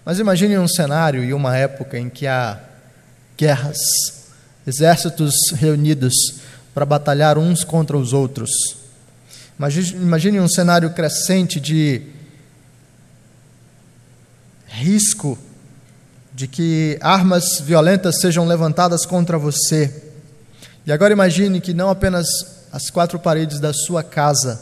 Mas 0.05 0.21
imagine 0.21 0.57
um 0.57 0.69
cenário 0.69 1.25
e 1.25 1.35
uma 1.35 1.57
época 1.57 1.99
em 1.99 2.09
que 2.09 2.27
há 2.27 2.61
guerras, 3.37 3.77
exércitos 4.67 5.35
reunidos 5.55 6.15
para 6.73 6.87
batalhar 6.87 7.39
uns 7.39 7.65
contra 7.65 7.97
os 7.97 8.13
outros. 8.13 8.51
Imagine, 9.59 10.03
imagine 10.03 10.41
um 10.41 10.49
cenário 10.49 10.91
crescente 10.91 11.59
de 11.59 12.03
risco 14.69 15.39
de 16.35 16.47
que 16.47 16.99
armas 17.01 17.61
violentas 17.61 18.21
sejam 18.21 18.47
levantadas 18.47 19.07
contra 19.07 19.39
você. 19.39 20.06
E 20.87 20.93
agora 20.93 21.13
imagine 21.13 21.61
que 21.61 21.75
não 21.75 21.91
apenas 21.91 22.29
as 22.71 22.91
quatro 22.91 23.19
paredes 23.19 23.59
da 23.59 23.73
sua 23.73 24.05
casa 24.05 24.61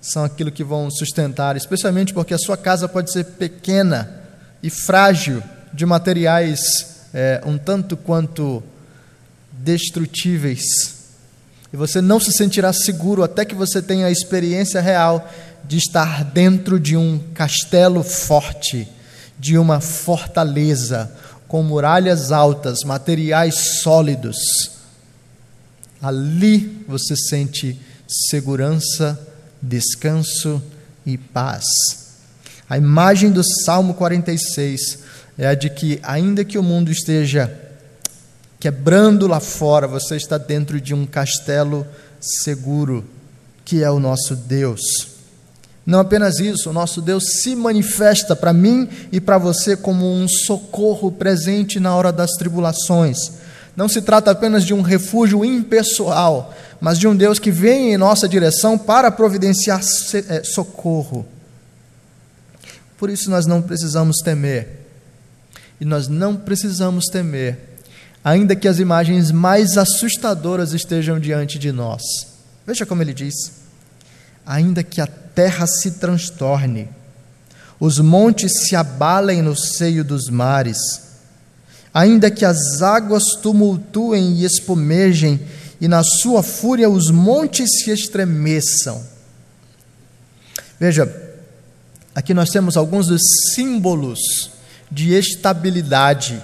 são 0.00 0.22
aquilo 0.22 0.52
que 0.52 0.62
vão 0.62 0.88
sustentar, 0.88 1.56
especialmente 1.56 2.14
porque 2.14 2.32
a 2.32 2.38
sua 2.38 2.56
casa 2.56 2.88
pode 2.88 3.10
ser 3.10 3.24
pequena 3.24 4.22
e 4.62 4.70
frágil, 4.70 5.42
de 5.72 5.84
materiais 5.84 7.08
é, 7.12 7.42
um 7.44 7.58
tanto 7.58 7.96
quanto 7.96 8.62
destrutíveis. 9.50 10.62
E 11.72 11.76
você 11.76 12.00
não 12.00 12.20
se 12.20 12.32
sentirá 12.32 12.72
seguro 12.72 13.24
até 13.24 13.44
que 13.44 13.54
você 13.54 13.82
tenha 13.82 14.06
a 14.06 14.10
experiência 14.12 14.80
real 14.80 15.28
de 15.64 15.76
estar 15.76 16.22
dentro 16.24 16.78
de 16.78 16.96
um 16.96 17.18
castelo 17.34 18.04
forte, 18.04 18.88
de 19.36 19.58
uma 19.58 19.80
fortaleza, 19.80 21.12
com 21.48 21.64
muralhas 21.64 22.30
altas, 22.30 22.84
materiais 22.84 23.80
sólidos. 23.82 24.77
Ali 26.00 26.84
você 26.86 27.16
sente 27.16 27.78
segurança, 28.06 29.18
descanso 29.60 30.62
e 31.04 31.18
paz. 31.18 31.64
A 32.68 32.76
imagem 32.76 33.30
do 33.30 33.42
Salmo 33.64 33.94
46 33.94 34.98
é 35.36 35.48
a 35.48 35.54
de 35.54 35.70
que, 35.70 35.98
ainda 36.02 36.44
que 36.44 36.58
o 36.58 36.62
mundo 36.62 36.90
esteja 36.90 37.52
quebrando 38.60 39.26
lá 39.26 39.40
fora, 39.40 39.86
você 39.86 40.16
está 40.16 40.36
dentro 40.36 40.80
de 40.80 40.94
um 40.94 41.06
castelo 41.06 41.86
seguro, 42.20 43.04
que 43.64 43.82
é 43.82 43.90
o 43.90 44.00
nosso 44.00 44.34
Deus. 44.34 44.80
Não 45.86 46.00
apenas 46.00 46.38
isso, 46.38 46.68
o 46.68 46.72
nosso 46.72 47.00
Deus 47.00 47.24
se 47.40 47.56
manifesta 47.56 48.36
para 48.36 48.52
mim 48.52 48.88
e 49.10 49.20
para 49.20 49.38
você 49.38 49.74
como 49.74 50.12
um 50.12 50.28
socorro 50.28 51.10
presente 51.10 51.80
na 51.80 51.94
hora 51.94 52.12
das 52.12 52.32
tribulações. 52.32 53.16
Não 53.78 53.88
se 53.88 54.02
trata 54.02 54.32
apenas 54.32 54.64
de 54.64 54.74
um 54.74 54.82
refúgio 54.82 55.44
impessoal, 55.44 56.52
mas 56.80 56.98
de 56.98 57.06
um 57.06 57.14
Deus 57.14 57.38
que 57.38 57.52
vem 57.52 57.94
em 57.94 57.96
nossa 57.96 58.28
direção 58.28 58.76
para 58.76 59.08
providenciar 59.08 59.80
é, 60.28 60.42
socorro. 60.42 61.24
Por 62.96 63.08
isso 63.08 63.30
nós 63.30 63.46
não 63.46 63.62
precisamos 63.62 64.16
temer. 64.16 64.84
E 65.80 65.84
nós 65.84 66.08
não 66.08 66.34
precisamos 66.34 67.04
temer, 67.04 67.56
ainda 68.24 68.56
que 68.56 68.66
as 68.66 68.80
imagens 68.80 69.30
mais 69.30 69.78
assustadoras 69.78 70.72
estejam 70.72 71.20
diante 71.20 71.56
de 71.56 71.70
nós. 71.70 72.02
Veja 72.66 72.84
como 72.84 73.00
ele 73.00 73.14
diz: 73.14 73.62
ainda 74.44 74.82
que 74.82 75.00
a 75.00 75.06
terra 75.06 75.68
se 75.68 75.92
transtorne, 75.92 76.88
os 77.78 78.00
montes 78.00 78.50
se 78.66 78.74
abalem 78.74 79.40
no 79.40 79.54
seio 79.54 80.02
dos 80.02 80.28
mares, 80.28 81.07
ainda 82.00 82.30
que 82.30 82.44
as 82.44 82.82
águas 82.82 83.24
tumultuem 83.42 84.34
e 84.34 84.44
espumejem, 84.44 85.40
e 85.80 85.88
na 85.88 86.02
sua 86.02 86.42
fúria 86.42 86.88
os 86.88 87.10
montes 87.10 87.82
se 87.82 87.90
estremeçam. 87.90 89.02
Veja, 90.78 91.28
Aqui 92.18 92.34
nós 92.34 92.50
temos 92.50 92.76
alguns 92.76 93.06
dos 93.06 93.22
símbolos 93.54 94.18
de 94.90 95.14
estabilidade. 95.14 96.42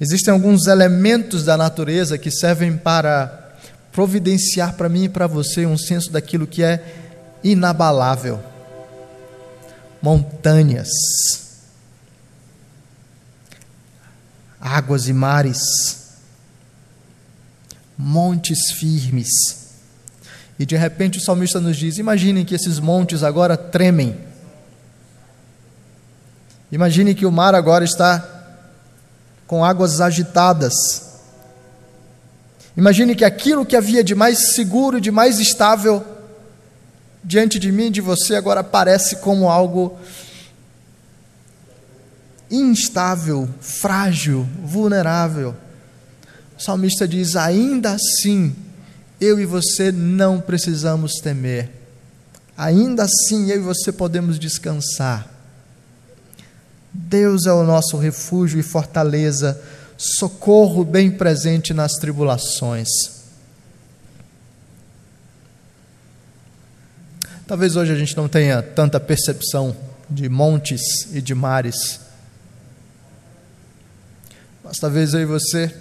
Existem 0.00 0.34
alguns 0.34 0.66
elementos 0.66 1.44
da 1.44 1.56
natureza 1.56 2.18
que 2.18 2.32
servem 2.32 2.76
para 2.76 3.56
providenciar 3.92 4.74
para 4.74 4.88
mim 4.88 5.04
e 5.04 5.08
para 5.08 5.28
você 5.28 5.64
um 5.64 5.78
senso 5.78 6.10
daquilo 6.10 6.44
que 6.44 6.64
é 6.64 6.82
inabalável. 7.44 8.42
Montanhas, 10.00 10.88
águas 14.60 15.08
e 15.08 15.12
mares, 15.12 15.58
montes 17.96 18.70
firmes. 18.72 19.28
E 20.58 20.66
de 20.66 20.76
repente 20.76 21.18
o 21.18 21.20
salmista 21.20 21.60
nos 21.60 21.76
diz: 21.76 21.98
imaginem 21.98 22.44
que 22.44 22.54
esses 22.54 22.78
montes 22.78 23.22
agora 23.22 23.56
tremem. 23.56 24.16
Imagine 26.70 27.14
que 27.14 27.24
o 27.24 27.32
mar 27.32 27.54
agora 27.54 27.84
está 27.84 28.38
com 29.46 29.64
águas 29.64 30.00
agitadas. 30.00 30.74
Imagine 32.76 33.16
que 33.16 33.24
aquilo 33.24 33.66
que 33.66 33.74
havia 33.74 34.04
de 34.04 34.14
mais 34.14 34.54
seguro, 34.54 35.00
de 35.00 35.10
mais 35.10 35.40
estável 35.40 36.17
diante 37.22 37.58
de 37.58 37.70
mim 37.72 37.86
e 37.86 37.90
de 37.90 38.00
você 38.00 38.34
agora 38.34 38.62
parece 38.62 39.16
como 39.16 39.48
algo 39.48 39.98
instável, 42.50 43.48
frágil, 43.60 44.46
vulnerável. 44.62 45.54
O 46.58 46.62
salmista 46.62 47.06
diz: 47.06 47.36
ainda 47.36 47.92
assim, 47.92 48.54
eu 49.20 49.38
e 49.38 49.44
você 49.44 49.92
não 49.92 50.40
precisamos 50.40 51.14
temer. 51.14 51.70
Ainda 52.56 53.04
assim, 53.04 53.50
eu 53.50 53.56
e 53.56 53.62
você 53.62 53.92
podemos 53.92 54.38
descansar. 54.38 55.32
Deus 56.92 57.46
é 57.46 57.52
o 57.52 57.62
nosso 57.62 57.96
refúgio 57.96 58.58
e 58.58 58.62
fortaleza, 58.62 59.60
socorro 59.96 60.84
bem 60.84 61.10
presente 61.10 61.72
nas 61.72 61.92
tribulações. 61.92 62.88
Talvez 67.48 67.76
hoje 67.76 67.90
a 67.90 67.96
gente 67.96 68.14
não 68.14 68.28
tenha 68.28 68.60
tanta 68.60 69.00
percepção 69.00 69.74
de 70.10 70.28
montes 70.28 70.82
e 71.14 71.22
de 71.22 71.34
mares, 71.34 71.98
mas 74.62 74.76
talvez 74.76 75.14
eu 75.14 75.20
e 75.20 75.24
você 75.24 75.74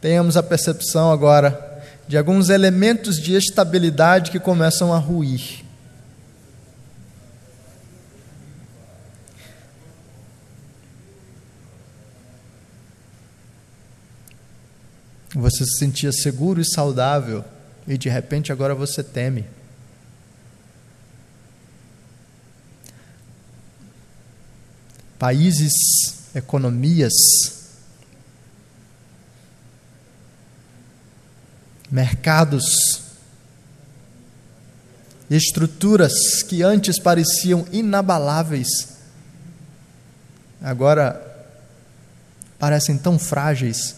tenhamos 0.00 0.36
a 0.36 0.44
percepção 0.44 1.10
agora 1.10 1.82
de 2.06 2.16
alguns 2.16 2.50
elementos 2.50 3.20
de 3.20 3.34
estabilidade 3.34 4.30
que 4.30 4.38
começam 4.38 4.94
a 4.94 4.98
ruir. 4.98 5.64
Você 15.34 15.64
se 15.64 15.78
sentia 15.78 16.12
seguro 16.12 16.60
e 16.60 16.64
saudável 16.64 17.44
e 17.88 17.98
de 17.98 18.08
repente 18.08 18.52
agora 18.52 18.72
você 18.72 19.02
teme. 19.02 19.55
Países, 25.18 25.72
economias, 26.34 27.12
mercados, 31.90 33.02
estruturas 35.30 36.42
que 36.42 36.62
antes 36.62 36.98
pareciam 36.98 37.66
inabaláveis, 37.72 38.68
agora 40.60 41.22
parecem 42.58 42.96
tão 42.96 43.18
frágeis. 43.18 43.96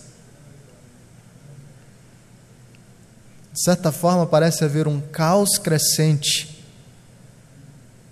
De 3.52 3.64
certa 3.64 3.90
forma, 3.90 4.26
parece 4.26 4.64
haver 4.64 4.86
um 4.86 5.00
caos 5.00 5.58
crescente. 5.58 6.57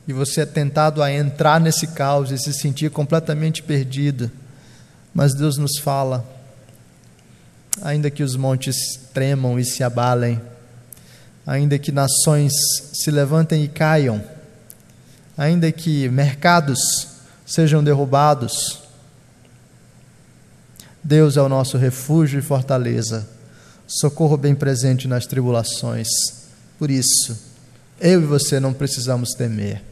E 0.07 0.13
você 0.13 0.43
é 0.43 0.47
tentado 0.47 1.03
a 1.03 1.13
entrar 1.13 1.61
nesse 1.61 1.89
caos 1.89 2.31
e 2.31 2.39
se 2.39 2.53
sentir 2.53 2.91
completamente 2.91 3.63
perdido. 3.63 4.31
Mas 5.13 5.35
Deus 5.35 5.59
nos 5.59 5.79
fala: 5.79 6.25
ainda 7.83 8.11
que 8.11 8.23
os 8.23 8.37
montes 8.37 8.77
tremam 9.13 9.59
e 9.59 9.65
se 9.65 9.83
abalem, 9.83 10.41
ainda 11.47 11.79
que 11.79 11.91
nações 11.91 12.53
se 12.93 13.11
levantem 13.11 13.65
e 13.65 13.69
caiam, 13.69 14.23
ainda 15.37 15.71
que 15.73 16.09
mercados 16.09 16.79
sejam 17.45 17.83
derrubados, 17.83 18.83
Deus 21.03 21.37
é 21.37 21.43
o 21.43 21.49
nosso 21.49 21.77
refúgio 21.77 22.39
e 22.41 22.43
fortaleza, 22.43 23.29
socorro 23.87 24.37
bem 24.37 24.55
presente 24.55 25.07
nas 25.07 25.25
tribulações. 25.25 26.09
Por 26.79 26.91
isso, 26.91 27.39
eu 28.01 28.21
e 28.21 28.27
você 28.27 28.59
não 28.59 28.73
precisamos 28.73 29.31
temer. 29.31 29.83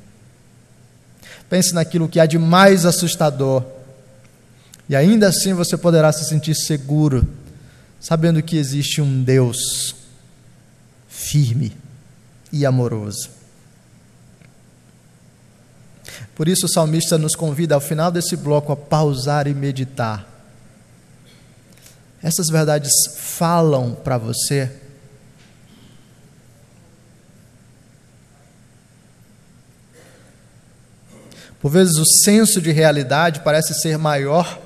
Pense 1.55 1.73
naquilo 1.73 2.09
que 2.09 2.19
há 2.19 2.27
de 2.27 2.37
mais 2.37 2.85
assustador, 2.85 3.65
e 4.89 4.97
ainda 4.97 5.29
assim 5.29 5.55
você 5.55 5.77
poderá 5.77 6.11
se 6.11 6.25
sentir 6.25 6.53
seguro, 6.53 7.25
sabendo 8.01 8.43
que 8.43 8.57
existe 8.57 9.01
um 9.01 9.23
Deus 9.23 9.95
firme 11.07 11.73
e 12.51 12.67
amoroso. 12.67 13.31
Por 16.35 16.49
isso, 16.49 16.67
o 16.67 16.69
salmista 16.69 17.17
nos 17.17 17.37
convida 17.37 17.77
ao 17.77 17.81
final 17.81 18.11
desse 18.11 18.35
bloco 18.35 18.73
a 18.73 18.77
pausar 18.77 19.47
e 19.47 19.55
meditar. 19.55 20.29
Essas 22.21 22.49
verdades 22.49 22.91
falam 23.17 23.95
para 23.95 24.19
você. 24.19 24.73
Por 31.65 31.71
vezes 31.71 31.97
o 31.97 32.05
senso 32.05 32.61
de 32.61 32.71
realidade 32.71 33.41
parece 33.41 33.73
ser 33.73 33.97
maior 33.97 34.61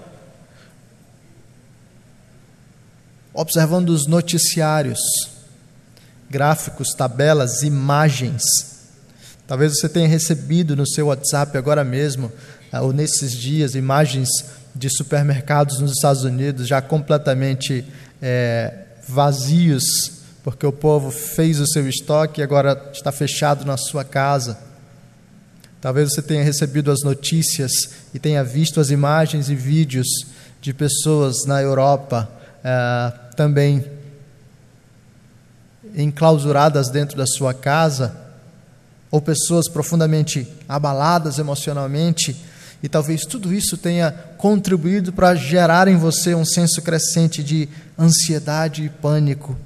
observando 3.32 3.90
os 3.90 4.08
noticiários, 4.08 4.98
gráficos, 6.28 6.88
tabelas, 6.94 7.62
imagens 7.62 8.42
Talvez 9.48 9.72
você 9.78 9.88
tenha 9.88 10.06
recebido 10.06 10.76
no 10.76 10.86
seu 10.86 11.06
WhatsApp 11.06 11.56
agora 11.56 11.82
mesmo, 11.82 12.30
ah, 12.70 12.82
ou 12.82 12.92
nesses 12.92 13.32
dias, 13.32 13.74
imagens 13.74 14.28
de 14.74 14.90
supermercados 14.90 15.80
nos 15.80 15.92
Estados 15.92 16.22
Unidos 16.22 16.68
já 16.68 16.82
completamente 16.82 17.82
é, 18.20 18.74
vazios, 19.08 19.86
porque 20.44 20.66
o 20.66 20.72
povo 20.72 21.10
fez 21.10 21.60
o 21.60 21.66
seu 21.66 21.88
estoque 21.88 22.42
e 22.42 22.44
agora 22.44 22.90
está 22.92 23.10
fechado 23.10 23.64
na 23.64 23.78
sua 23.78 24.04
casa. 24.04 24.67
Talvez 25.80 26.10
você 26.10 26.22
tenha 26.22 26.42
recebido 26.42 26.90
as 26.90 27.02
notícias 27.04 27.70
e 28.12 28.18
tenha 28.18 28.42
visto 28.42 28.80
as 28.80 28.90
imagens 28.90 29.48
e 29.48 29.54
vídeos 29.54 30.08
de 30.60 30.74
pessoas 30.74 31.44
na 31.46 31.62
Europa 31.62 32.28
é, 32.64 33.12
também 33.36 33.84
enclausuradas 35.96 36.90
dentro 36.90 37.16
da 37.16 37.26
sua 37.26 37.54
casa 37.54 38.16
ou 39.10 39.22
pessoas 39.22 39.68
profundamente 39.68 40.46
abaladas 40.68 41.38
emocionalmente, 41.38 42.36
e 42.82 42.88
talvez 42.88 43.22
tudo 43.22 43.54
isso 43.54 43.76
tenha 43.76 44.12
contribuído 44.36 45.12
para 45.12 45.34
gerar 45.34 45.88
em 45.88 45.96
você 45.96 46.34
um 46.34 46.44
senso 46.44 46.82
crescente 46.82 47.42
de 47.42 47.68
ansiedade 47.98 48.84
e 48.84 48.88
pânico. 48.88 49.56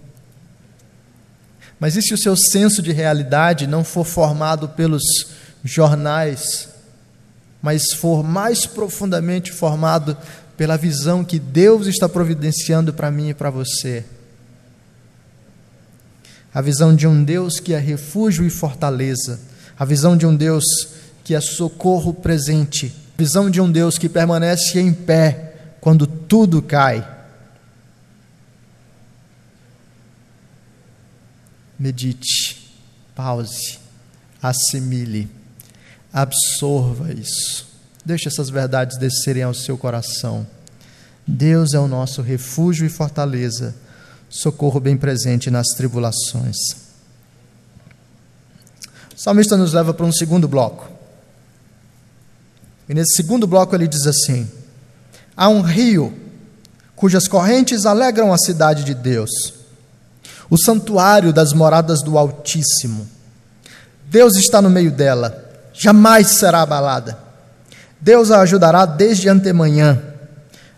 Mas 1.78 1.96
e 1.96 2.02
se 2.02 2.14
o 2.14 2.18
seu 2.18 2.36
senso 2.36 2.80
de 2.80 2.92
realidade 2.92 3.66
não 3.66 3.82
for 3.82 4.04
formado 4.04 4.68
pelos 4.68 5.02
jornais, 5.64 6.68
mas 7.60 7.92
for 7.92 8.22
mais 8.22 8.66
profundamente 8.66 9.52
formado 9.52 10.16
pela 10.56 10.76
visão 10.76 11.24
que 11.24 11.38
Deus 11.38 11.86
está 11.86 12.08
providenciando 12.08 12.92
para 12.92 13.10
mim 13.10 13.30
e 13.30 13.34
para 13.34 13.50
você? 13.50 14.04
a 16.54 16.60
visão 16.60 16.94
de 16.94 17.06
um 17.06 17.24
Deus 17.24 17.58
que 17.58 17.72
é 17.72 17.78
refúgio 17.78 18.44
e 18.44 18.50
fortaleza, 18.50 19.40
a 19.78 19.84
visão 19.84 20.16
de 20.16 20.26
um 20.26 20.36
Deus 20.36 20.64
que 21.24 21.34
é 21.34 21.40
socorro 21.40 22.12
presente, 22.12 22.94
a 23.14 23.18
visão 23.18 23.50
de 23.50 23.60
um 23.60 23.70
Deus 23.70 23.96
que 23.96 24.08
permanece 24.08 24.78
em 24.78 24.92
pé 24.92 25.54
quando 25.80 26.06
tudo 26.06 26.60
cai. 26.60 27.08
Medite, 31.78 32.76
pause, 33.14 33.78
assimile, 34.40 35.28
absorva 36.12 37.12
isso. 37.12 37.66
Deixe 38.04 38.28
essas 38.28 38.50
verdades 38.50 38.98
descerem 38.98 39.42
ao 39.42 39.54
seu 39.54 39.78
coração. 39.78 40.46
Deus 41.26 41.72
é 41.72 41.78
o 41.78 41.88
nosso 41.88 42.20
refúgio 42.20 42.84
e 42.84 42.90
fortaleza 42.90 43.74
socorro 44.28 44.80
bem 44.80 44.96
presente 44.96 45.50
nas 45.50 45.68
tribulações. 45.68 46.56
O 49.14 49.20
salmista 49.20 49.56
nos 49.56 49.72
leva 49.72 49.94
para 49.94 50.06
um 50.06 50.12
segundo 50.12 50.48
bloco. 50.48 50.90
E 52.88 52.94
nesse 52.94 53.14
segundo 53.14 53.46
bloco 53.46 53.74
ele 53.74 53.86
diz 53.86 54.06
assim: 54.06 54.50
Há 55.36 55.48
um 55.48 55.60
rio 55.60 56.18
cujas 56.96 57.28
correntes 57.28 57.84
alegram 57.84 58.32
a 58.32 58.38
cidade 58.38 58.84
de 58.84 58.94
Deus, 58.94 59.30
o 60.48 60.56
santuário 60.56 61.32
das 61.32 61.52
moradas 61.52 62.02
do 62.02 62.18
Altíssimo. 62.18 63.08
Deus 64.06 64.36
está 64.36 64.60
no 64.60 64.70
meio 64.70 64.90
dela, 64.90 65.41
jamais 65.72 66.38
será 66.38 66.62
abalada. 66.62 67.18
Deus 68.00 68.30
a 68.30 68.40
ajudará 68.40 68.84
desde 68.84 69.28
antemanhã. 69.28 70.02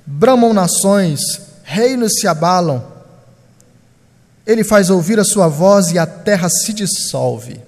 Bramam 0.07 0.53
nações, 0.53 1.21
reinos 1.65 2.13
se 2.21 2.27
abalam 2.27 2.95
ele 4.47 4.63
faz 4.63 4.91
ouvir 4.91 5.19
a 5.19 5.25
sua 5.25 5.49
voz 5.49 5.91
e 5.91 5.99
a 5.99 6.07
terra 6.07 6.49
se 6.49 6.73
dissolve. 6.73 7.61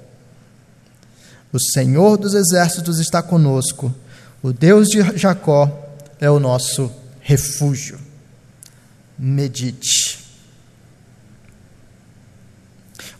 O 1.53 1.59
Senhor 1.59 2.19
dos 2.19 2.35
exércitos 2.35 2.99
está 2.99 3.23
conosco. 3.23 3.95
O 4.43 4.53
Deus 4.53 4.89
de 4.89 5.01
Jacó 5.19 5.97
é 6.21 6.31
o 6.31 6.39
nosso 6.39 6.93
refúgio. 7.21 7.99
Medite. 9.19 10.23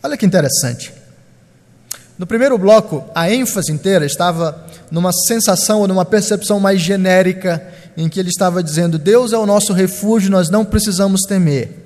Olha 0.03 0.15
que 0.15 0.25
interessante. 0.25 0.93
No 2.17 2.25
primeiro 2.25 2.57
bloco, 2.57 3.05
a 3.13 3.31
ênfase 3.31 3.71
inteira 3.71 4.05
estava 4.05 4.65
numa 4.89 5.11
sensação 5.11 5.81
ou 5.81 5.87
numa 5.87 6.03
percepção 6.03 6.59
mais 6.59 6.81
genérica, 6.81 7.61
em 7.95 8.09
que 8.09 8.19
ele 8.19 8.29
estava 8.29 8.63
dizendo: 8.63 8.97
Deus 8.97 9.33
é 9.33 9.37
o 9.37 9.45
nosso 9.45 9.71
refúgio, 9.71 10.31
nós 10.31 10.49
não 10.49 10.65
precisamos 10.65 11.21
temer. 11.21 11.85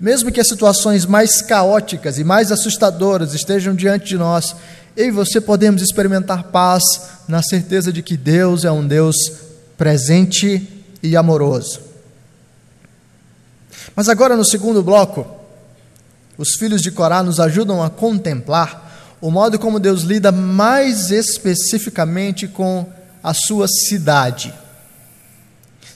Mesmo 0.00 0.30
que 0.32 0.40
as 0.40 0.48
situações 0.48 1.06
mais 1.06 1.40
caóticas 1.42 2.18
e 2.18 2.24
mais 2.24 2.50
assustadoras 2.50 3.34
estejam 3.34 3.74
diante 3.74 4.06
de 4.06 4.16
nós, 4.16 4.54
eu 4.96 5.06
e 5.06 5.10
você 5.10 5.40
podemos 5.40 5.80
experimentar 5.82 6.44
paz 6.44 6.82
na 7.28 7.42
certeza 7.42 7.92
de 7.92 8.02
que 8.02 8.16
Deus 8.16 8.64
é 8.64 8.70
um 8.70 8.86
Deus 8.86 9.16
presente 9.76 10.84
e 11.02 11.16
amoroso. 11.16 11.80
Mas 13.94 14.08
agora, 14.08 14.36
no 14.36 14.44
segundo 14.44 14.82
bloco, 14.82 15.26
os 16.36 16.54
filhos 16.54 16.82
de 16.82 16.90
Corá 16.90 17.22
nos 17.22 17.38
ajudam 17.38 17.82
a 17.82 17.90
contemplar 17.90 18.87
o 19.20 19.30
modo 19.30 19.58
como 19.58 19.80
Deus 19.80 20.02
lida 20.02 20.30
mais 20.30 21.10
especificamente 21.10 22.46
com 22.46 22.86
a 23.22 23.34
sua 23.34 23.66
cidade. 23.66 24.54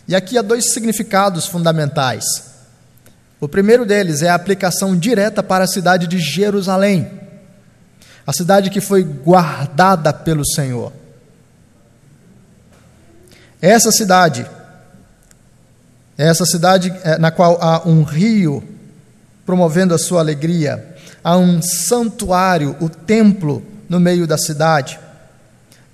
E 0.08 0.14
aqui 0.14 0.36
há 0.36 0.42
dois 0.42 0.72
significados 0.72 1.46
fundamentais. 1.46 2.24
O 3.40 3.48
primeiro 3.48 3.84
deles 3.84 4.22
é 4.22 4.28
a 4.28 4.34
aplicação 4.34 4.96
direta 4.96 5.42
para 5.42 5.64
a 5.64 5.68
cidade 5.68 6.06
de 6.06 6.18
Jerusalém, 6.18 7.10
a 8.26 8.32
cidade 8.32 8.70
que 8.70 8.80
foi 8.80 9.02
guardada 9.02 10.12
pelo 10.12 10.44
Senhor. 10.46 10.92
Essa 13.60 13.92
cidade, 13.92 14.46
essa 16.16 16.44
cidade 16.44 16.92
é, 17.04 17.18
na 17.18 17.30
qual 17.30 17.58
há 17.60 17.86
um 17.86 18.02
rio 18.02 18.62
promovendo 19.46 19.94
a 19.94 19.98
sua 19.98 20.20
alegria, 20.20 20.91
há 21.22 21.36
um 21.36 21.60
santuário, 21.62 22.76
o 22.80 22.88
templo, 22.88 23.64
no 23.88 24.00
meio 24.00 24.26
da 24.26 24.38
cidade. 24.38 24.98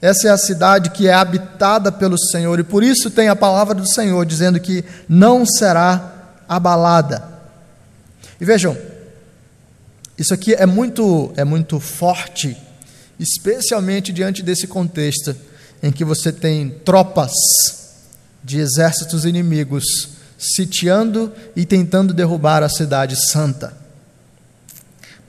Essa 0.01 0.29
é 0.29 0.31
a 0.31 0.39
cidade 0.39 0.91
que 0.91 1.09
é 1.09 1.13
habitada 1.13 1.91
pelo 1.91 2.17
Senhor 2.17 2.59
e 2.61 2.63
por 2.63 2.85
isso 2.85 3.11
tem 3.11 3.29
a 3.29 3.35
palavra 3.35 3.75
do 3.75 3.87
Senhor 3.87 4.25
dizendo 4.25 4.61
que 4.61 4.85
não 5.09 5.45
será 5.45 6.37
abalada. 6.49 7.25
E 8.41 8.45
vejam, 8.45 8.77
isso 10.17 10.33
aqui 10.33 10.55
é 10.55 10.67
muito, 10.67 11.33
é 11.37 11.45
muito 11.45 11.81
forte, 11.81 12.57
especialmente 13.19 14.13
diante 14.13 14.43
desse 14.43 14.67
contexto 14.67 15.35
em 15.83 15.91
que 15.91 16.05
você 16.05 16.33
tem 16.33 16.71
tropas 16.85 17.33
de 18.43 18.59
exércitos 18.59 19.25
inimigos 19.25 19.85
sitiando 20.39 21.33
e 21.57 21.65
tentando 21.65 22.15
derrubar 22.15 22.63
a 22.63 22.69
cidade 22.69 23.17
santa. 23.31 23.77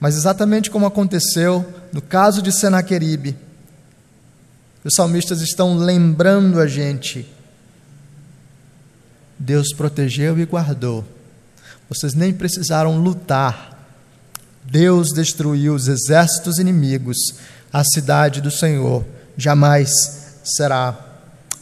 Mas 0.00 0.16
exatamente 0.16 0.70
como 0.70 0.86
aconteceu 0.86 1.64
no 1.92 2.00
caso 2.00 2.40
de 2.40 2.50
Senaqueribe, 2.50 3.36
os 4.82 4.94
salmistas 4.94 5.42
estão 5.42 5.76
lembrando 5.76 6.58
a 6.58 6.66
gente. 6.66 7.30
Deus 9.38 9.74
protegeu 9.74 10.38
e 10.38 10.44
guardou 10.46 11.04
vocês 11.90 12.14
nem 12.14 12.32
precisaram 12.32 12.96
lutar. 12.98 13.76
Deus 14.62 15.08
destruiu 15.12 15.74
os 15.74 15.88
exércitos 15.88 16.58
inimigos, 16.60 17.16
a 17.72 17.82
cidade 17.82 18.40
do 18.40 18.50
Senhor 18.50 19.04
jamais 19.36 19.90
será 20.44 20.96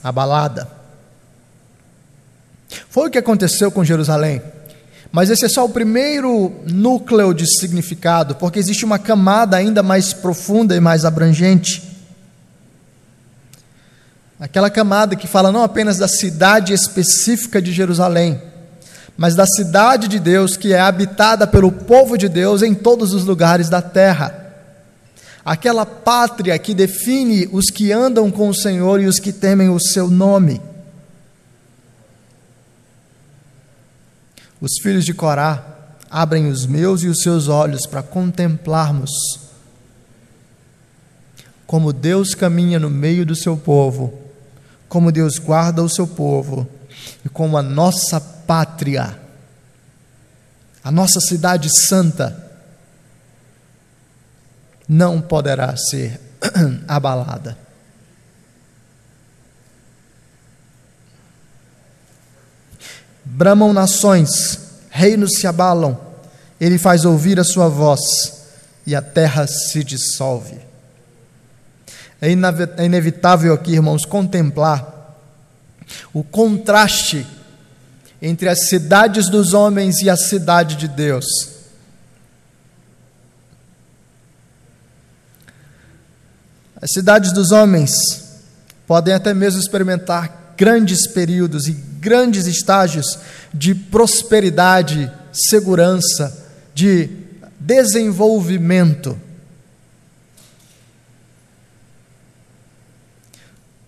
abalada. 0.04 0.68
Foi 2.90 3.08
o 3.08 3.10
que 3.10 3.16
aconteceu 3.16 3.72
com 3.72 3.82
Jerusalém. 3.82 4.42
Mas 5.10 5.30
esse 5.30 5.46
é 5.46 5.48
só 5.48 5.64
o 5.64 5.70
primeiro 5.70 6.52
núcleo 6.70 7.32
de 7.32 7.46
significado, 7.58 8.34
porque 8.34 8.58
existe 8.58 8.84
uma 8.84 8.98
camada 8.98 9.56
ainda 9.56 9.82
mais 9.82 10.12
profunda 10.12 10.76
e 10.76 10.80
mais 10.80 11.04
abrangente. 11.04 11.82
Aquela 14.38 14.70
camada 14.70 15.16
que 15.16 15.26
fala 15.26 15.50
não 15.50 15.62
apenas 15.62 15.96
da 15.96 16.06
cidade 16.06 16.72
específica 16.72 17.60
de 17.60 17.72
Jerusalém, 17.72 18.40
mas 19.16 19.34
da 19.34 19.46
cidade 19.46 20.06
de 20.06 20.20
Deus 20.20 20.56
que 20.56 20.72
é 20.72 20.80
habitada 20.80 21.46
pelo 21.46 21.72
povo 21.72 22.16
de 22.16 22.28
Deus 22.28 22.62
em 22.62 22.74
todos 22.74 23.12
os 23.12 23.24
lugares 23.24 23.68
da 23.68 23.82
terra. 23.82 24.46
Aquela 25.44 25.86
pátria 25.86 26.56
que 26.58 26.74
define 26.74 27.48
os 27.50 27.70
que 27.70 27.90
andam 27.90 28.30
com 28.30 28.48
o 28.48 28.54
Senhor 28.54 29.00
e 29.00 29.06
os 29.06 29.18
que 29.18 29.32
temem 29.32 29.70
o 29.70 29.80
seu 29.80 30.08
nome. 30.08 30.60
Os 34.60 34.78
filhos 34.82 35.04
de 35.04 35.14
Corá 35.14 35.64
abrem 36.10 36.48
os 36.48 36.66
meus 36.66 37.02
e 37.02 37.08
os 37.08 37.22
seus 37.22 37.48
olhos 37.48 37.86
para 37.86 38.02
contemplarmos 38.02 39.10
como 41.68 41.92
Deus 41.92 42.34
caminha 42.34 42.78
no 42.78 42.88
meio 42.88 43.26
do 43.26 43.36
seu 43.36 43.54
povo, 43.54 44.18
como 44.88 45.12
Deus 45.12 45.36
guarda 45.36 45.82
o 45.82 45.88
seu 45.88 46.06
povo 46.06 46.66
e 47.22 47.28
como 47.28 47.58
a 47.58 47.62
nossa 47.62 48.18
pátria, 48.18 49.20
a 50.82 50.90
nossa 50.90 51.20
cidade 51.20 51.68
santa, 51.86 52.42
não 54.88 55.20
poderá 55.20 55.76
ser 55.76 56.18
abalada. 56.88 57.67
Bramam 63.30 63.74
nações, 63.74 64.58
reinos 64.90 65.32
se 65.38 65.46
abalam, 65.46 66.00
ele 66.58 66.78
faz 66.78 67.04
ouvir 67.04 67.38
a 67.38 67.44
sua 67.44 67.68
voz 67.68 68.00
e 68.86 68.96
a 68.96 69.02
terra 69.02 69.46
se 69.46 69.84
dissolve. 69.84 70.58
É, 72.20 72.28
é 72.78 72.84
inevitável 72.84 73.52
aqui, 73.52 73.72
irmãos, 73.72 74.04
contemplar 74.04 75.14
o 76.12 76.24
contraste 76.24 77.26
entre 78.20 78.48
as 78.48 78.68
cidades 78.68 79.28
dos 79.28 79.52
homens 79.52 80.00
e 80.00 80.08
a 80.08 80.16
cidade 80.16 80.74
de 80.76 80.88
Deus. 80.88 81.26
As 86.80 86.90
cidades 86.92 87.32
dos 87.32 87.52
homens 87.52 87.92
podem 88.86 89.12
até 89.12 89.34
mesmo 89.34 89.60
experimentar 89.60 90.54
grandes 90.56 91.06
períodos 91.06 91.68
e 91.68 91.72
grandes 91.98 92.46
estágios 92.46 93.18
de 93.52 93.74
prosperidade, 93.74 95.10
segurança, 95.32 96.46
de 96.74 97.10
desenvolvimento. 97.58 99.18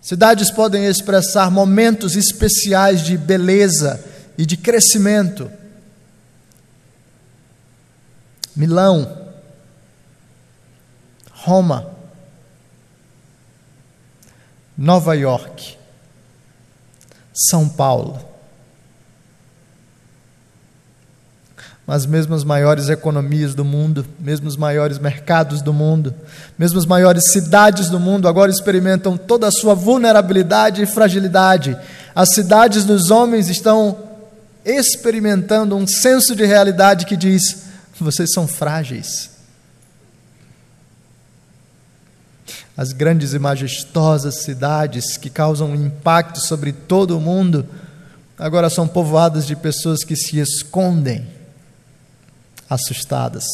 Cidades 0.01 0.51
podem 0.51 0.85
expressar 0.85 1.49
momentos 1.49 2.15
especiais 2.15 3.01
de 3.01 3.17
beleza 3.17 4.03
e 4.37 4.45
de 4.45 4.57
crescimento. 4.57 5.49
Milão, 8.55 9.29
Roma, 11.31 11.89
Nova 14.77 15.15
York, 15.15 15.77
São 17.33 17.67
Paulo. 17.67 18.31
Mas 21.85 22.05
mesmo 22.05 22.35
as 22.35 22.43
maiores 22.43 22.89
economias 22.89 23.53
do 23.53 23.65
mundo, 23.65 24.05
mesmo 24.19 24.47
os 24.47 24.55
maiores 24.55 24.99
mercados 24.99 25.61
do 25.61 25.73
mundo, 25.73 26.13
mesmo 26.57 26.79
as 26.79 26.85
maiores 26.85 27.31
cidades 27.31 27.89
do 27.89 27.99
mundo 27.99 28.27
agora 28.27 28.51
experimentam 28.51 29.17
toda 29.17 29.47
a 29.47 29.51
sua 29.51 29.73
vulnerabilidade 29.73 30.81
e 30.81 30.85
fragilidade. 30.85 31.77
As 32.15 32.33
cidades 32.33 32.85
dos 32.85 33.11
homens 33.11 33.49
estão 33.49 33.97
experimentando 34.63 35.75
um 35.75 35.87
senso 35.87 36.35
de 36.35 36.45
realidade 36.45 37.05
que 37.05 37.17
diz: 37.17 37.63
vocês 37.99 38.29
são 38.33 38.47
frágeis. 38.47 39.30
As 42.75 42.93
grandes 42.93 43.33
e 43.33 43.39
majestosas 43.39 44.43
cidades 44.43 45.17
que 45.17 45.29
causam 45.29 45.75
impacto 45.75 46.39
sobre 46.39 46.71
todo 46.71 47.17
o 47.17 47.21
mundo, 47.21 47.65
agora 48.37 48.69
são 48.69 48.87
povoadas 48.87 49.45
de 49.45 49.55
pessoas 49.55 50.03
que 50.03 50.15
se 50.15 50.39
escondem, 50.39 51.27
assustadas. 52.69 53.45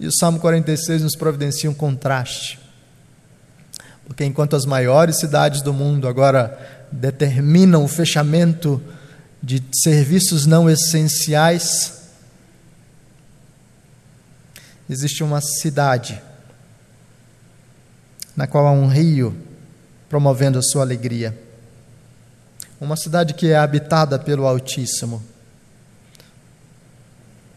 E 0.00 0.06
o 0.06 0.12
Salmo 0.12 0.40
46 0.40 1.02
nos 1.02 1.14
providencia 1.14 1.70
um 1.70 1.74
contraste. 1.74 2.58
Porque 4.06 4.24
enquanto 4.24 4.56
as 4.56 4.64
maiores 4.64 5.18
cidades 5.18 5.62
do 5.62 5.72
mundo 5.72 6.08
agora 6.08 6.58
determinam 6.90 7.84
o 7.84 7.88
fechamento 7.88 8.82
de 9.42 9.62
serviços 9.72 10.46
não 10.46 10.68
essenciais, 10.68 11.99
existe 14.90 15.22
uma 15.22 15.40
cidade 15.40 16.20
na 18.34 18.48
qual 18.48 18.66
há 18.66 18.72
um 18.72 18.88
rio 18.88 19.36
promovendo 20.08 20.58
a 20.58 20.62
sua 20.62 20.82
alegria. 20.82 21.38
Uma 22.80 22.96
cidade 22.96 23.34
que 23.34 23.48
é 23.48 23.56
habitada 23.56 24.18
pelo 24.18 24.46
Altíssimo. 24.46 25.22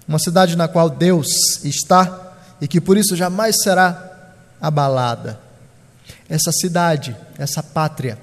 Uma 0.08 0.20
cidade 0.20 0.56
na 0.56 0.68
qual 0.68 0.92
Deus 0.92 1.28
está 1.64 2.36
e 2.62 2.68
que 2.68 2.80
por 2.80 2.98
isso 2.98 3.16
jamais 3.16 3.56
será 3.64 4.32
abalada 4.62 5.40
essa 6.30 6.52
cidade, 6.52 7.18
essa 7.38 7.64
pátria. 7.64 8.20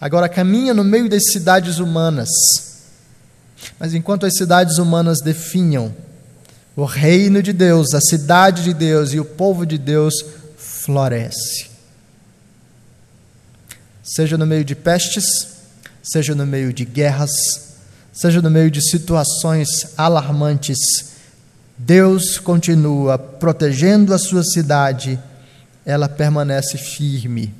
Agora 0.00 0.28
caminha 0.28 0.72
no 0.72 0.84
meio 0.84 1.08
das 1.08 1.32
cidades 1.32 1.78
humanas. 1.78 2.28
Mas 3.78 3.92
enquanto 3.92 4.24
as 4.24 4.36
cidades 4.36 4.78
humanas 4.78 5.18
definham 5.20 5.94
o 6.76 6.84
reino 6.84 7.42
de 7.42 7.52
Deus, 7.52 7.94
a 7.94 8.00
cidade 8.00 8.64
de 8.64 8.74
Deus 8.74 9.12
e 9.12 9.20
o 9.20 9.24
povo 9.24 9.64
de 9.64 9.78
Deus 9.78 10.14
floresce. 10.56 11.70
Seja 14.02 14.36
no 14.36 14.46
meio 14.46 14.64
de 14.64 14.74
pestes, 14.74 15.24
seja 16.02 16.34
no 16.34 16.46
meio 16.46 16.72
de 16.72 16.84
guerras, 16.84 17.30
seja 18.12 18.42
no 18.42 18.50
meio 18.50 18.70
de 18.70 18.80
situações 18.80 19.68
alarmantes, 19.96 21.14
Deus 21.76 22.38
continua 22.38 23.18
protegendo 23.18 24.14
a 24.14 24.18
sua 24.18 24.44
cidade 24.44 25.18
ela 25.84 26.08
permanece 26.08 26.78
firme. 26.78 27.52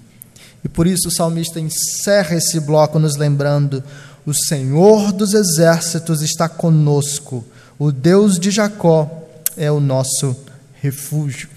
E 0.64 0.68
por 0.68 0.86
isso 0.86 1.08
o 1.08 1.12
salmista 1.12 1.60
encerra 1.60 2.36
esse 2.36 2.58
bloco 2.60 2.98
nos 2.98 3.16
lembrando: 3.16 3.82
o 4.24 4.32
Senhor 4.32 5.12
dos 5.12 5.34
exércitos 5.34 6.22
está 6.22 6.48
conosco, 6.48 7.44
o 7.78 7.90
Deus 7.90 8.38
de 8.38 8.50
Jacó 8.50 9.28
é 9.56 9.70
o 9.70 9.80
nosso 9.80 10.36
refúgio. 10.80 11.48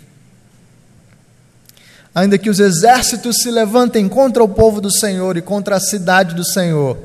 Ainda 2.14 2.38
que 2.38 2.50
os 2.50 2.60
exércitos 2.60 3.38
se 3.44 3.52
levantem 3.52 4.10
contra 4.10 4.44
o 4.44 4.50
povo 4.50 4.82
do 4.82 4.92
Senhor 4.92 5.38
e 5.38 5.42
contra 5.42 5.76
a 5.76 5.80
cidade 5.80 6.34
do 6.34 6.44
Senhor, 6.44 6.98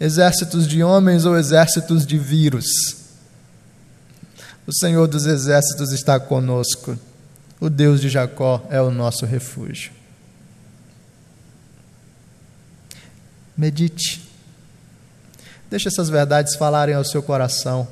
exércitos 0.00 0.66
de 0.66 0.82
homens 0.82 1.24
ou 1.24 1.38
exércitos 1.38 2.04
de 2.04 2.18
vírus, 2.18 2.66
o 4.66 4.74
Senhor 4.74 5.06
dos 5.06 5.26
exércitos 5.26 5.92
está 5.92 6.18
conosco. 6.18 6.98
O 7.60 7.70
Deus 7.70 8.00
de 8.00 8.08
Jacó 8.08 8.66
é 8.68 8.80
o 8.80 8.90
nosso 8.90 9.24
refúgio. 9.24 9.92
Medite. 13.56 14.25
Deixe 15.70 15.88
essas 15.88 16.08
verdades 16.08 16.54
falarem 16.54 16.94
ao 16.94 17.04
seu 17.04 17.22
coração. 17.22 17.88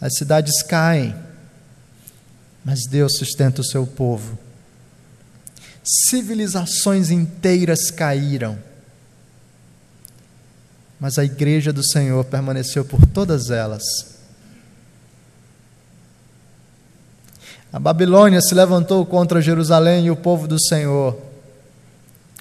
As 0.00 0.16
cidades 0.16 0.62
caem, 0.62 1.14
mas 2.64 2.86
Deus 2.86 3.16
sustenta 3.16 3.60
o 3.60 3.64
seu 3.64 3.86
povo. 3.86 4.38
Civilizações 5.82 7.10
inteiras 7.10 7.90
caíram, 7.90 8.58
mas 10.98 11.18
a 11.18 11.24
igreja 11.24 11.72
do 11.72 11.84
Senhor 11.84 12.24
permaneceu 12.24 12.84
por 12.84 13.06
todas 13.06 13.50
elas. 13.50 13.82
A 17.70 17.78
Babilônia 17.78 18.40
se 18.40 18.54
levantou 18.54 19.04
contra 19.04 19.42
Jerusalém 19.42 20.06
e 20.06 20.10
o 20.10 20.16
povo 20.16 20.46
do 20.46 20.58
Senhor. 20.58 21.33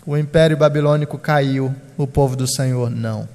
O 0.05 0.17
império 0.17 0.57
babilônico 0.57 1.17
caiu, 1.17 1.73
o 1.97 2.05
povo 2.05 2.35
do 2.35 2.47
Senhor 2.47 2.89
não. 2.89 3.27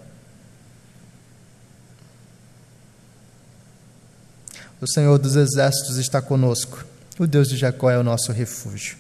O 4.81 4.87
Senhor 4.87 5.19
dos 5.19 5.35
exércitos 5.35 5.97
está 5.97 6.21
conosco. 6.21 6.85
O 7.19 7.27
Deus 7.27 7.49
de 7.49 7.57
Jacó 7.57 7.91
é 7.91 7.99
o 7.99 8.05
nosso 8.05 8.31
refúgio. 8.33 8.97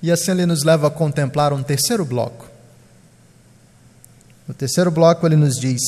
E 0.00 0.10
assim 0.10 0.30
ele 0.30 0.46
nos 0.46 0.62
leva 0.62 0.86
a 0.86 0.90
contemplar 0.90 1.52
um 1.52 1.62
terceiro 1.62 2.04
bloco. 2.04 2.48
No 4.46 4.54
terceiro 4.54 4.90
bloco 4.90 5.26
ele 5.26 5.36
nos 5.36 5.56
diz, 5.58 5.82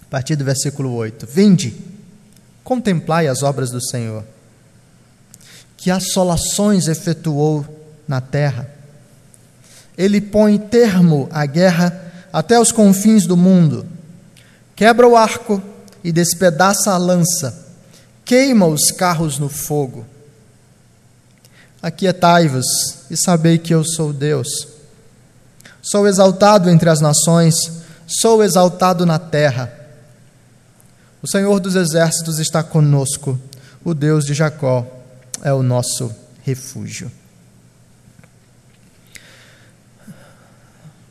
a 0.00 0.06
partir 0.06 0.34
do 0.34 0.44
versículo 0.44 0.92
8: 0.94 1.26
Vinde, 1.26 1.76
contemplai 2.64 3.28
as 3.28 3.42
obras 3.42 3.70
do 3.70 3.84
Senhor, 3.84 4.24
que 5.76 5.90
assolações 5.90 6.88
efetuou 6.88 7.81
na 8.12 8.20
terra. 8.20 8.68
Ele 9.96 10.20
põe 10.20 10.58
termo 10.58 11.30
à 11.32 11.46
guerra 11.46 12.12
até 12.30 12.60
os 12.60 12.70
confins 12.70 13.26
do 13.26 13.38
mundo, 13.38 13.86
quebra 14.76 15.08
o 15.08 15.16
arco 15.16 15.62
e 16.04 16.12
despedaça 16.12 16.92
a 16.92 16.98
lança, 16.98 17.72
queima 18.22 18.66
os 18.66 18.90
carros 18.90 19.38
no 19.38 19.48
fogo. 19.48 20.04
Aquietai-vos 21.82 22.66
e 23.10 23.16
sabei 23.16 23.56
que 23.56 23.72
eu 23.72 23.82
sou 23.82 24.12
Deus. 24.12 24.68
Sou 25.80 26.06
exaltado 26.06 26.68
entre 26.68 26.90
as 26.90 27.00
nações, 27.00 27.54
sou 28.06 28.44
exaltado 28.44 29.06
na 29.06 29.18
terra. 29.18 29.72
O 31.22 31.26
Senhor 31.26 31.58
dos 31.60 31.76
exércitos 31.76 32.38
está 32.38 32.62
conosco, 32.62 33.40
o 33.82 33.94
Deus 33.94 34.26
de 34.26 34.34
Jacó 34.34 34.86
é 35.42 35.52
o 35.52 35.62
nosso 35.62 36.14
refúgio. 36.42 37.10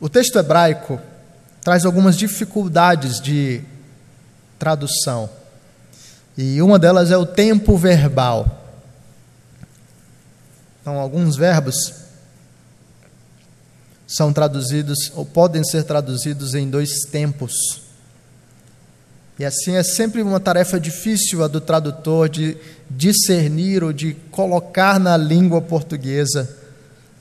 O 0.02 0.08
texto 0.08 0.36
hebraico 0.36 1.00
traz 1.60 1.86
algumas 1.86 2.16
dificuldades 2.16 3.20
de 3.20 3.62
tradução. 4.58 5.30
E 6.36 6.60
uma 6.60 6.76
delas 6.76 7.12
é 7.12 7.16
o 7.16 7.24
tempo 7.24 7.78
verbal. 7.78 8.66
Então, 10.80 10.98
alguns 10.98 11.36
verbos 11.36 11.94
são 14.04 14.32
traduzidos 14.32 15.12
ou 15.14 15.24
podem 15.24 15.62
ser 15.62 15.84
traduzidos 15.84 16.56
em 16.56 16.68
dois 16.68 17.02
tempos. 17.02 17.54
E 19.38 19.44
assim 19.44 19.76
é 19.76 19.84
sempre 19.84 20.20
uma 20.20 20.40
tarefa 20.40 20.80
difícil 20.80 21.44
a 21.44 21.46
do 21.46 21.60
tradutor 21.60 22.28
de 22.28 22.56
discernir 22.90 23.84
ou 23.84 23.92
de 23.92 24.14
colocar 24.32 24.98
na 24.98 25.16
língua 25.16 25.62
portuguesa 25.62 26.61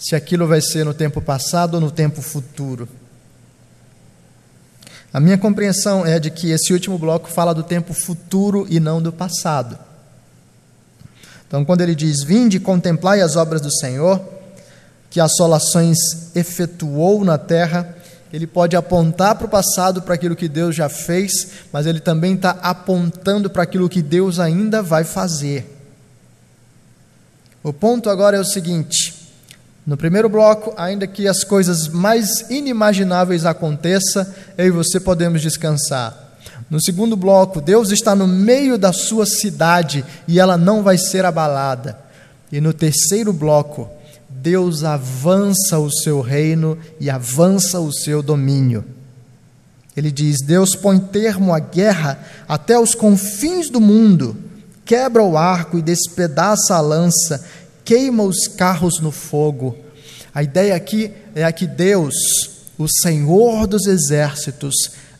se 0.01 0.15
aquilo 0.15 0.47
vai 0.47 0.59
ser 0.59 0.83
no 0.83 0.95
tempo 0.95 1.21
passado 1.21 1.75
ou 1.75 1.81
no 1.81 1.91
tempo 1.91 2.23
futuro. 2.23 2.89
A 5.13 5.19
minha 5.19 5.37
compreensão 5.37 6.03
é 6.03 6.19
de 6.19 6.31
que 6.31 6.49
esse 6.49 6.73
último 6.73 6.97
bloco 6.97 7.29
fala 7.29 7.53
do 7.53 7.61
tempo 7.61 7.93
futuro 7.93 8.65
e 8.67 8.79
não 8.79 8.99
do 8.99 9.13
passado. 9.13 9.77
Então, 11.47 11.63
quando 11.63 11.81
ele 11.81 11.93
diz: 11.93 12.23
Vinde, 12.23 12.59
contemplai 12.59 13.21
as 13.21 13.35
obras 13.35 13.61
do 13.61 13.71
Senhor, 13.71 14.19
que 15.09 15.19
assolações 15.19 15.97
efetuou 16.35 17.23
na 17.23 17.37
terra, 17.37 17.95
ele 18.33 18.47
pode 18.47 18.75
apontar 18.75 19.35
para 19.35 19.45
o 19.45 19.49
passado, 19.49 20.01
para 20.01 20.15
aquilo 20.15 20.35
que 20.35 20.47
Deus 20.47 20.75
já 20.75 20.89
fez, 20.89 21.49
mas 21.71 21.85
ele 21.85 21.99
também 21.99 22.33
está 22.33 22.51
apontando 22.61 23.49
para 23.49 23.63
aquilo 23.63 23.89
que 23.89 24.01
Deus 24.01 24.39
ainda 24.39 24.81
vai 24.81 25.03
fazer. 25.03 25.77
O 27.61 27.71
ponto 27.71 28.09
agora 28.09 28.37
é 28.37 28.39
o 28.39 28.45
seguinte: 28.45 29.20
no 29.85 29.97
primeiro 29.97 30.29
bloco, 30.29 30.73
ainda 30.77 31.07
que 31.07 31.27
as 31.27 31.43
coisas 31.43 31.87
mais 31.87 32.49
inimagináveis 32.49 33.45
aconteçam, 33.45 34.25
eu 34.57 34.67
e 34.67 34.71
você 34.71 34.99
podemos 34.99 35.41
descansar. 35.41 36.37
No 36.69 36.81
segundo 36.81 37.17
bloco, 37.17 37.59
Deus 37.59 37.91
está 37.91 38.15
no 38.15 38.27
meio 38.27 38.77
da 38.77 38.93
sua 38.93 39.25
cidade 39.25 40.05
e 40.27 40.39
ela 40.39 40.57
não 40.57 40.83
vai 40.83 40.97
ser 40.97 41.25
abalada. 41.25 41.97
E 42.51 42.61
no 42.61 42.73
terceiro 42.73 43.33
bloco, 43.33 43.89
Deus 44.29 44.83
avança 44.83 45.79
o 45.79 45.91
seu 45.91 46.21
reino 46.21 46.77
e 46.99 47.09
avança 47.09 47.79
o 47.79 47.91
seu 47.91 48.23
domínio. 48.23 48.85
Ele 49.95 50.11
diz: 50.11 50.37
Deus 50.45 50.75
põe 50.75 50.99
termo 50.99 51.53
à 51.53 51.59
guerra 51.59 52.19
até 52.47 52.79
os 52.79 52.95
confins 52.95 53.69
do 53.69 53.81
mundo, 53.81 54.37
quebra 54.85 55.21
o 55.23 55.37
arco 55.37 55.77
e 55.77 55.81
despedaça 55.81 56.75
a 56.75 56.81
lança, 56.81 57.43
queima 57.83 58.23
os 58.23 58.47
carros 58.47 58.99
no 58.99 59.11
fogo. 59.11 59.77
A 60.33 60.43
ideia 60.43 60.75
aqui 60.75 61.11
é 61.35 61.43
a 61.43 61.51
que 61.51 61.67
Deus, 61.67 62.15
o 62.77 62.87
Senhor 62.87 63.67
dos 63.67 63.85
exércitos, 63.85 64.75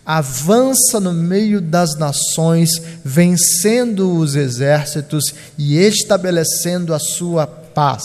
avança 0.06 1.00
no 1.00 1.13
meio 1.13 1.62
das 1.62 1.97
nações, 1.97 2.69
vencendo 3.04 4.17
os 4.17 4.36
exércitos 4.36 5.34
e 5.58 5.78
estabelecendo 5.78 6.93
a 6.93 7.00
sua 7.00 7.45
paz. 7.45 8.04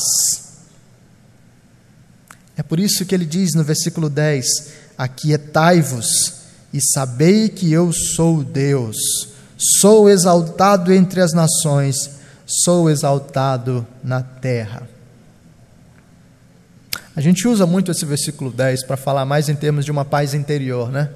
É 2.56 2.62
por 2.62 2.80
isso 2.80 3.04
que 3.04 3.14
ele 3.14 3.26
diz 3.26 3.54
no 3.54 3.62
versículo 3.62 4.08
10: 4.08 4.46
Aquietai-vos 4.96 6.34
e 6.72 6.80
sabei 6.80 7.48
que 7.48 7.72
eu 7.72 7.92
sou 7.92 8.42
Deus, 8.42 8.96
sou 9.80 10.08
exaltado 10.10 10.92
entre 10.92 11.20
as 11.20 11.32
nações 11.32 12.15
sou 12.46 12.88
exaltado 12.88 13.86
na 14.02 14.22
terra. 14.22 14.88
A 17.16 17.20
gente 17.20 17.48
usa 17.48 17.66
muito 17.66 17.90
esse 17.90 18.04
versículo 18.04 18.50
10 18.52 18.84
para 18.84 18.96
falar 18.96 19.24
mais 19.24 19.48
em 19.48 19.56
termos 19.56 19.84
de 19.84 19.90
uma 19.90 20.04
paz 20.04 20.34
interior, 20.34 20.92
né? 20.92 21.10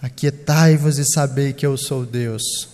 Aquietai-vos 0.00 0.98
e 0.98 1.04
sabei 1.04 1.52
que 1.52 1.66
eu 1.66 1.76
sou 1.76 2.06
Deus. 2.06 2.68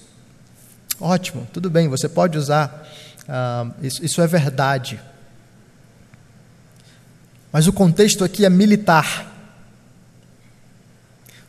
Ótimo, 1.00 1.48
tudo 1.52 1.70
bem, 1.70 1.88
você 1.88 2.08
pode 2.08 2.36
usar, 2.36 2.86
uh, 3.22 3.72
isso, 3.82 4.04
isso 4.04 4.20
é 4.20 4.26
verdade. 4.26 5.00
Mas 7.50 7.66
o 7.66 7.72
contexto 7.72 8.22
aqui 8.22 8.44
é 8.44 8.50
militar. 8.50 9.26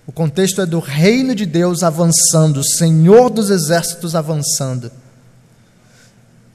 O 0.07 0.11
contexto 0.11 0.61
é 0.61 0.65
do 0.65 0.79
reino 0.79 1.35
de 1.35 1.45
Deus 1.45 1.83
avançando, 1.83 2.61
o 2.61 2.63
Senhor 2.63 3.29
dos 3.29 3.49
exércitos 3.49 4.15
avançando. 4.15 4.91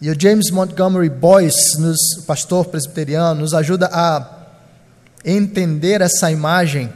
E 0.06 0.10
o 0.10 0.14
James 0.16 0.52
Montgomery 0.52 1.10
Boyce, 1.10 1.80
nos, 1.80 1.98
pastor 2.24 2.66
presbiteriano, 2.66 3.40
nos 3.40 3.52
ajuda 3.52 3.90
a 3.92 4.46
entender 5.24 6.00
essa 6.00 6.30
imagem, 6.30 6.92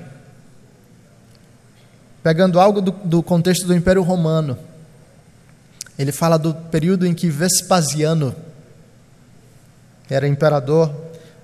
pegando 2.23 2.61
algo 2.61 2.81
do, 2.81 2.93
do 2.93 3.21
contexto 3.21 3.67
do 3.67 3.75
Império 3.75 4.05
Romano. 4.05 4.57
Ele 5.99 6.13
fala 6.13 6.39
do 6.39 6.55
período 6.55 7.05
em 7.05 7.13
que 7.13 7.29
Vespasiano 7.29 8.33
era 10.09 10.29
imperador 10.29 10.95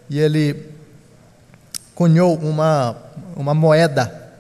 e 0.09 0.21
ele 0.21 0.71
cunhou 1.97 2.37
uma, 2.37 2.97
uma 3.35 3.55
moeda. 3.55 4.31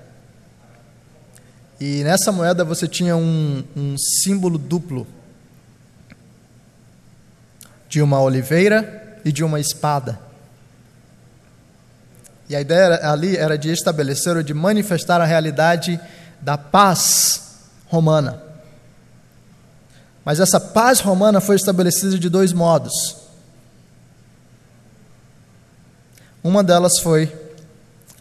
E 1.81 2.05
nessa 2.05 2.31
moeda 2.31 2.65
você 2.65 2.87
tinha 2.87 3.17
um, 3.17 3.65
um 3.77 3.97
símbolo 3.99 4.57
duplo 4.57 5.16
de 7.97 8.03
uma 8.03 8.21
oliveira 8.21 9.19
e 9.25 9.33
de 9.33 9.43
uma 9.43 9.59
espada. 9.59 10.21
E 12.47 12.55
a 12.55 12.61
ideia 12.61 13.11
ali 13.11 13.39
era 13.39 13.57
de 13.57 13.73
estabelecer 13.73 14.37
ou 14.37 14.43
de 14.43 14.53
manifestar 14.53 15.19
a 15.19 15.25
realidade 15.25 15.99
da 16.39 16.59
paz 16.59 17.55
romana. 17.87 18.43
Mas 20.27 20.41
essa 20.41 20.61
paz 20.61 21.01
romana 21.01 21.41
foi 21.41 21.57
estabelecida 21.57 22.19
de 22.19 22.29
dois 22.29 22.53
modos. 22.53 22.93
Uma 26.45 26.63
delas 26.63 26.99
foi 27.03 27.35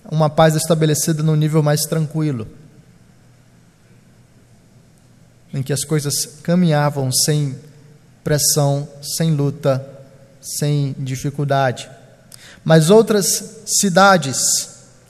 uma 0.09 0.29
paz 0.29 0.55
estabelecida 0.55 1.21
num 1.21 1.35
nível 1.35 1.61
mais 1.61 1.81
tranquilo, 1.81 2.47
em 5.53 5.61
que 5.61 5.73
as 5.73 5.83
coisas 5.83 6.25
caminhavam 6.41 7.11
sem 7.11 7.59
pressão, 8.25 8.87
sem 9.03 9.35
luta, 9.35 9.87
sem 10.41 10.95
dificuldade. 10.97 11.87
Mas 12.63 12.89
outras 12.89 13.61
cidades, 13.67 14.39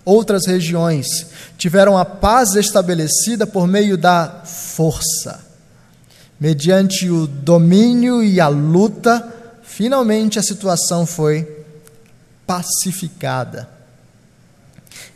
outras 0.03 0.45
regiões, 0.45 1.07
tiveram 1.57 1.97
a 1.97 2.03
paz 2.03 2.55
estabelecida 2.55 3.47
por 3.47 3.65
meio 3.65 3.97
da 3.97 4.43
força. 4.43 5.39
Mediante 6.37 7.09
o 7.09 7.25
domínio 7.25 8.21
e 8.21 8.41
a 8.41 8.49
luta, 8.49 9.25
finalmente 9.63 10.37
a 10.37 10.43
situação 10.43 11.05
foi 11.05 11.63
pacificada. 12.45 13.69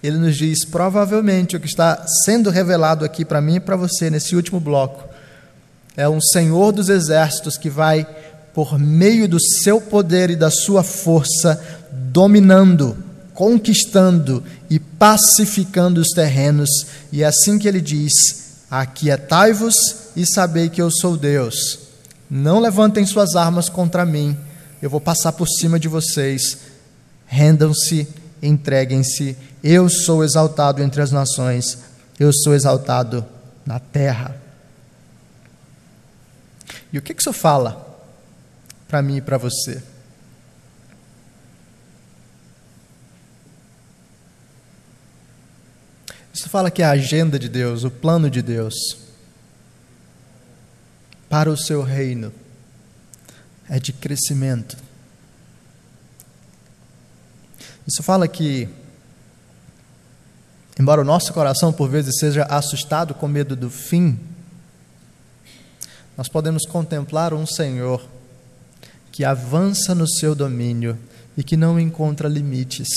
Ele 0.02 0.18
nos 0.18 0.38
diz, 0.38 0.64
provavelmente, 0.64 1.58
o 1.58 1.60
que 1.60 1.68
está 1.68 2.06
sendo 2.24 2.50
revelado 2.50 3.04
aqui 3.04 3.26
para 3.26 3.42
mim 3.42 3.56
e 3.56 3.60
para 3.60 3.76
você 3.76 4.10
nesse 4.10 4.38
último 4.38 4.62
bloco 4.62 5.09
é 6.00 6.08
um 6.08 6.22
Senhor 6.22 6.72
dos 6.72 6.88
exércitos 6.88 7.58
que 7.58 7.70
vai, 7.70 8.08
por 8.54 8.80
meio 8.80 9.28
do 9.28 9.38
seu 9.38 9.82
poder 9.82 10.30
e 10.30 10.36
da 10.38 10.50
sua 10.50 10.82
força, 10.82 11.62
dominando, 11.92 12.96
conquistando 13.34 14.42
e 14.70 14.80
pacificando 14.80 16.00
os 16.00 16.12
terrenos. 16.12 16.70
E 17.12 17.22
é 17.22 17.26
assim 17.26 17.60
que 17.60 17.68
ele 17.68 17.82
diz: 17.82 18.14
Aquietai-vos 18.72 19.76
e 20.16 20.26
sabei 20.26 20.70
que 20.70 20.82
eu 20.82 20.90
sou 20.90 21.18
Deus. 21.18 21.80
Não 22.32 22.62
levantem 22.62 23.06
suas 23.06 23.36
armas 23.36 23.68
contra 23.68 24.06
mim, 24.06 24.38
eu 24.82 24.90
vou 24.90 25.02
passar 25.02 25.34
por 25.34 25.50
cima 25.50 25.78
de 25.78 25.90
vocês. 25.90 26.60
Rendam-se, 27.28 28.08
entreguem-se. 28.42 29.36
Eu 29.62 29.90
sou 29.90 30.24
exaltado 30.24 30.82
entre 30.82 31.02
as 31.02 31.12
nações, 31.12 31.78
eu 32.18 32.32
sou 32.32 32.56
exaltado 32.56 33.26
na 33.66 33.80
terra. 33.80 34.49
E 36.92 36.98
o 36.98 37.02
que 37.02 37.16
isso 37.18 37.32
fala 37.32 37.86
para 38.88 39.02
mim 39.02 39.18
e 39.18 39.22
para 39.22 39.38
você? 39.38 39.82
Isso 46.34 46.50
fala 46.50 46.72
que 46.72 46.82
a 46.82 46.92
agenda 46.92 47.38
de 47.38 47.50
Deus, 47.50 47.84
o 47.84 47.92
plano 47.92 48.30
de 48.30 48.42
Deus 48.42 48.74
para 51.28 51.52
o 51.52 51.58
seu 51.58 51.84
reino 51.84 52.34
é 53.70 53.80
de 53.80 53.94
crescimento. 53.94 54.78
Isso 57.86 58.02
fala 58.02 58.28
que, 58.28 58.70
embora 60.80 61.02
o 61.02 61.04
nosso 61.04 61.34
coração 61.34 61.74
por 61.74 61.90
vezes 61.90 62.20
seja 62.20 62.44
assustado 62.46 63.14
com 63.14 63.28
medo 63.28 63.56
do 63.56 63.70
fim, 63.70 64.20
nós 66.20 66.28
podemos 66.28 66.66
contemplar 66.66 67.34
um 67.34 67.46
Senhor 67.46 68.06
que 69.10 69.24
avança 69.24 69.96
no 69.96 70.06
seu 70.06 70.36
domínio 70.36 71.00
e 71.38 71.46
que 71.46 71.56
não 71.56 71.80
encontra 71.80 72.28
limites. 72.28 72.90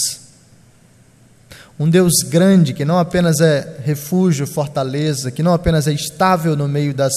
Um 1.79 1.89
Deus 1.89 2.14
grande 2.25 2.75
que 2.75 2.85
não 2.85 2.99
apenas 2.99 3.39
é 3.39 3.79
refúgio, 3.85 4.45
fortaleza, 4.45 5.31
que 5.31 5.41
não 5.41 5.55
apenas 5.55 5.87
é 5.87 5.93
estável 5.93 6.57
no 6.57 6.66
meio 6.66 6.93
das 6.93 7.12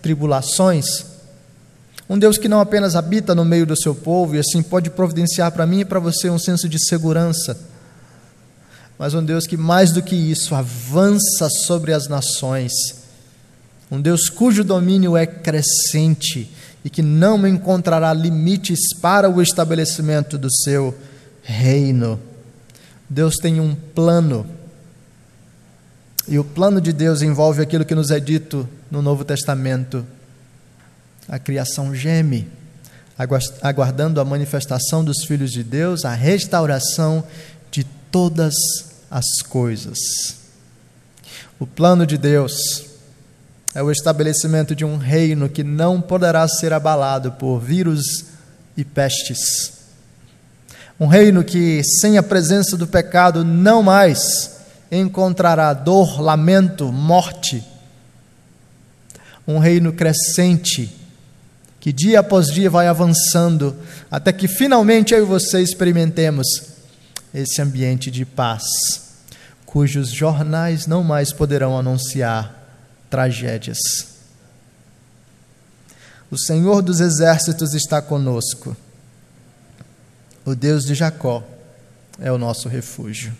tribulações, 0.00 1.04
um 2.08 2.18
Deus 2.18 2.38
que 2.38 2.48
não 2.48 2.58
apenas 2.58 2.96
habita 2.96 3.34
no 3.34 3.44
meio 3.44 3.66
do 3.66 3.76
seu 3.76 3.94
povo 3.94 4.34
e 4.34 4.38
assim 4.38 4.62
pode 4.62 4.88
providenciar 4.88 5.52
para 5.52 5.66
mim 5.66 5.80
e 5.80 5.84
para 5.84 6.00
você 6.00 6.30
um 6.30 6.38
senso 6.38 6.66
de 6.66 6.82
segurança, 6.82 7.60
mas 8.98 9.12
um 9.12 9.22
Deus 9.22 9.46
que 9.46 9.58
mais 9.58 9.92
do 9.92 10.02
que 10.02 10.16
isso 10.16 10.54
avança 10.54 11.50
sobre 11.66 11.92
as 11.92 12.08
nações, 12.08 13.01
um 13.92 14.00
Deus 14.00 14.30
cujo 14.30 14.64
domínio 14.64 15.18
é 15.18 15.26
crescente 15.26 16.50
e 16.82 16.88
que 16.88 17.02
não 17.02 17.46
encontrará 17.46 18.10
limites 18.14 18.94
para 19.02 19.28
o 19.28 19.42
estabelecimento 19.42 20.38
do 20.38 20.50
seu 20.50 20.96
reino. 21.42 22.18
Deus 23.06 23.36
tem 23.36 23.60
um 23.60 23.74
plano. 23.74 24.46
E 26.26 26.38
o 26.38 26.44
plano 26.44 26.80
de 26.80 26.90
Deus 26.90 27.20
envolve 27.20 27.60
aquilo 27.60 27.84
que 27.84 27.94
nos 27.94 28.10
é 28.10 28.18
dito 28.18 28.66
no 28.90 29.02
Novo 29.02 29.26
Testamento. 29.26 30.06
A 31.28 31.38
criação 31.38 31.94
geme, 31.94 32.48
aguardando 33.60 34.22
a 34.22 34.24
manifestação 34.24 35.04
dos 35.04 35.22
filhos 35.26 35.52
de 35.52 35.62
Deus, 35.62 36.06
a 36.06 36.14
restauração 36.14 37.22
de 37.70 37.84
todas 38.10 38.54
as 39.10 39.42
coisas. 39.42 39.98
O 41.60 41.66
plano 41.66 42.06
de 42.06 42.16
Deus 42.16 42.91
é 43.74 43.82
o 43.82 43.90
estabelecimento 43.90 44.74
de 44.74 44.84
um 44.84 44.96
reino 44.96 45.48
que 45.48 45.64
não 45.64 46.00
poderá 46.00 46.46
ser 46.48 46.72
abalado 46.72 47.32
por 47.32 47.58
vírus 47.58 48.26
e 48.76 48.84
pestes 48.84 49.82
um 51.02 51.08
reino 51.08 51.42
que, 51.42 51.82
sem 51.82 52.16
a 52.16 52.22
presença 52.22 52.76
do 52.76 52.86
pecado, 52.86 53.44
não 53.44 53.82
mais 53.82 54.58
encontrará 54.88 55.72
dor, 55.72 56.20
lamento, 56.20 56.92
morte. 56.92 57.64
Um 59.44 59.58
reino 59.58 59.92
crescente, 59.92 60.94
que 61.80 61.92
dia 61.92 62.20
após 62.20 62.46
dia 62.46 62.70
vai 62.70 62.86
avançando, 62.86 63.76
até 64.08 64.32
que 64.32 64.46
finalmente 64.46 65.12
eu 65.12 65.24
e 65.24 65.26
você 65.26 65.60
experimentemos 65.60 66.46
esse 67.34 67.60
ambiente 67.60 68.08
de 68.08 68.24
paz, 68.24 68.62
cujos 69.66 70.08
jornais 70.08 70.86
não 70.86 71.02
mais 71.02 71.32
poderão 71.32 71.76
anunciar 71.76 72.61
tragédias. 73.12 73.76
O 76.30 76.38
Senhor 76.38 76.80
dos 76.80 76.98
exércitos 76.98 77.74
está 77.74 78.00
conosco. 78.00 78.74
O 80.46 80.54
Deus 80.54 80.84
de 80.84 80.94
Jacó 80.94 81.44
é 82.18 82.32
o 82.32 82.38
nosso 82.38 82.70
refúgio. 82.70 83.36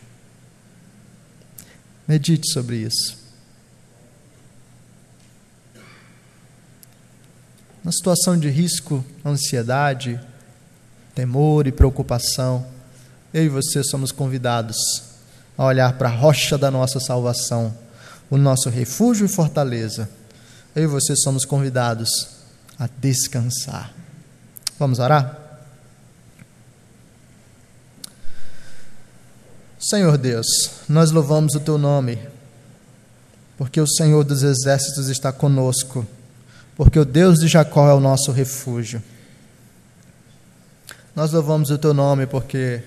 Medite 2.07 2.53
sobre 2.53 2.77
isso. 2.77 3.17
Na 7.83 7.91
situação 7.91 8.39
de 8.39 8.51
risco, 8.51 9.03
ansiedade, 9.25 10.21
temor 11.15 11.67
e 11.67 11.73
preocupação, 11.73 12.67
eu 13.33 13.45
e 13.45 13.49
você 13.49 13.83
somos 13.83 14.13
convidados 14.13 14.77
a 15.57 15.65
olhar 15.65 15.97
para 15.97 16.11
a 16.11 16.15
rocha 16.15 16.59
da 16.59 16.71
nossa 16.71 17.01
salvação, 17.01 17.75
o 18.33 18.39
nosso 18.39 18.71
refúgio 18.71 19.27
e 19.27 19.29
fortaleza. 19.29 20.09
Eu 20.75 20.85
e 20.85 20.87
você 20.87 21.15
somos 21.15 21.45
convidados 21.45 22.09
a 22.79 22.89
descansar. 22.99 23.93
Vamos 24.79 24.99
orar? 24.99 25.39
Senhor 29.79 30.17
Deus, 30.17 30.47
nós 30.89 31.11
louvamos 31.11 31.55
o 31.55 31.61
teu 31.61 31.77
nome, 31.77 32.19
porque 33.59 33.79
o 33.79 33.87
Senhor 33.87 34.25
dos 34.25 34.43
exércitos 34.43 35.11
está 35.11 35.31
conosco, 35.31 36.07
porque 36.75 36.99
o 36.99 37.05
Deus 37.05 37.39
de 37.39 37.49
Jacó 37.49 37.87
é 37.87 37.93
o 37.93 38.01
nosso 38.01 38.33
refúgio. 38.33 39.03
Nós 41.15 41.33
louvamos 41.33 41.69
o 41.69 41.77
teu 41.77 41.93
nome 41.93 42.27
porque, 42.27 42.83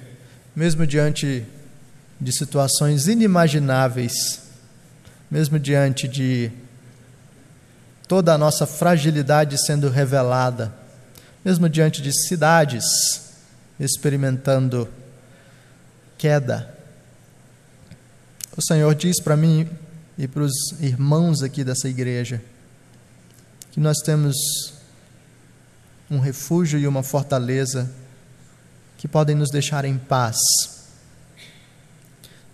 mesmo 0.56 0.88
diante 0.88 1.46
de 2.20 2.32
situações 2.32 3.08
inimagináveis, 3.08 4.45
mesmo 5.36 5.60
diante 5.60 6.08
de 6.08 6.50
toda 8.08 8.34
a 8.34 8.38
nossa 8.38 8.66
fragilidade 8.66 9.58
sendo 9.66 9.90
revelada, 9.90 10.74
mesmo 11.44 11.68
diante 11.68 12.02
de 12.02 12.14
cidades 12.14 12.86
experimentando 13.78 14.88
queda, 16.18 16.74
o 18.56 18.62
Senhor 18.62 18.96
diz 18.96 19.20
para 19.22 19.36
mim 19.36 19.70
e 20.18 20.26
para 20.26 20.42
os 20.42 20.54
irmãos 20.80 21.44
aqui 21.44 21.66
dessa 21.66 21.90
igreja 21.90 22.42
que 23.74 23.82
nós 23.82 23.98
temos 24.06 24.38
um 26.10 26.20
refúgio 26.20 26.80
e 26.80 26.88
uma 26.88 27.04
fortaleza 27.04 27.92
que 28.98 29.06
podem 29.06 29.36
nos 29.36 29.50
deixar 29.52 29.84
em 29.84 29.98
paz. 29.98 30.38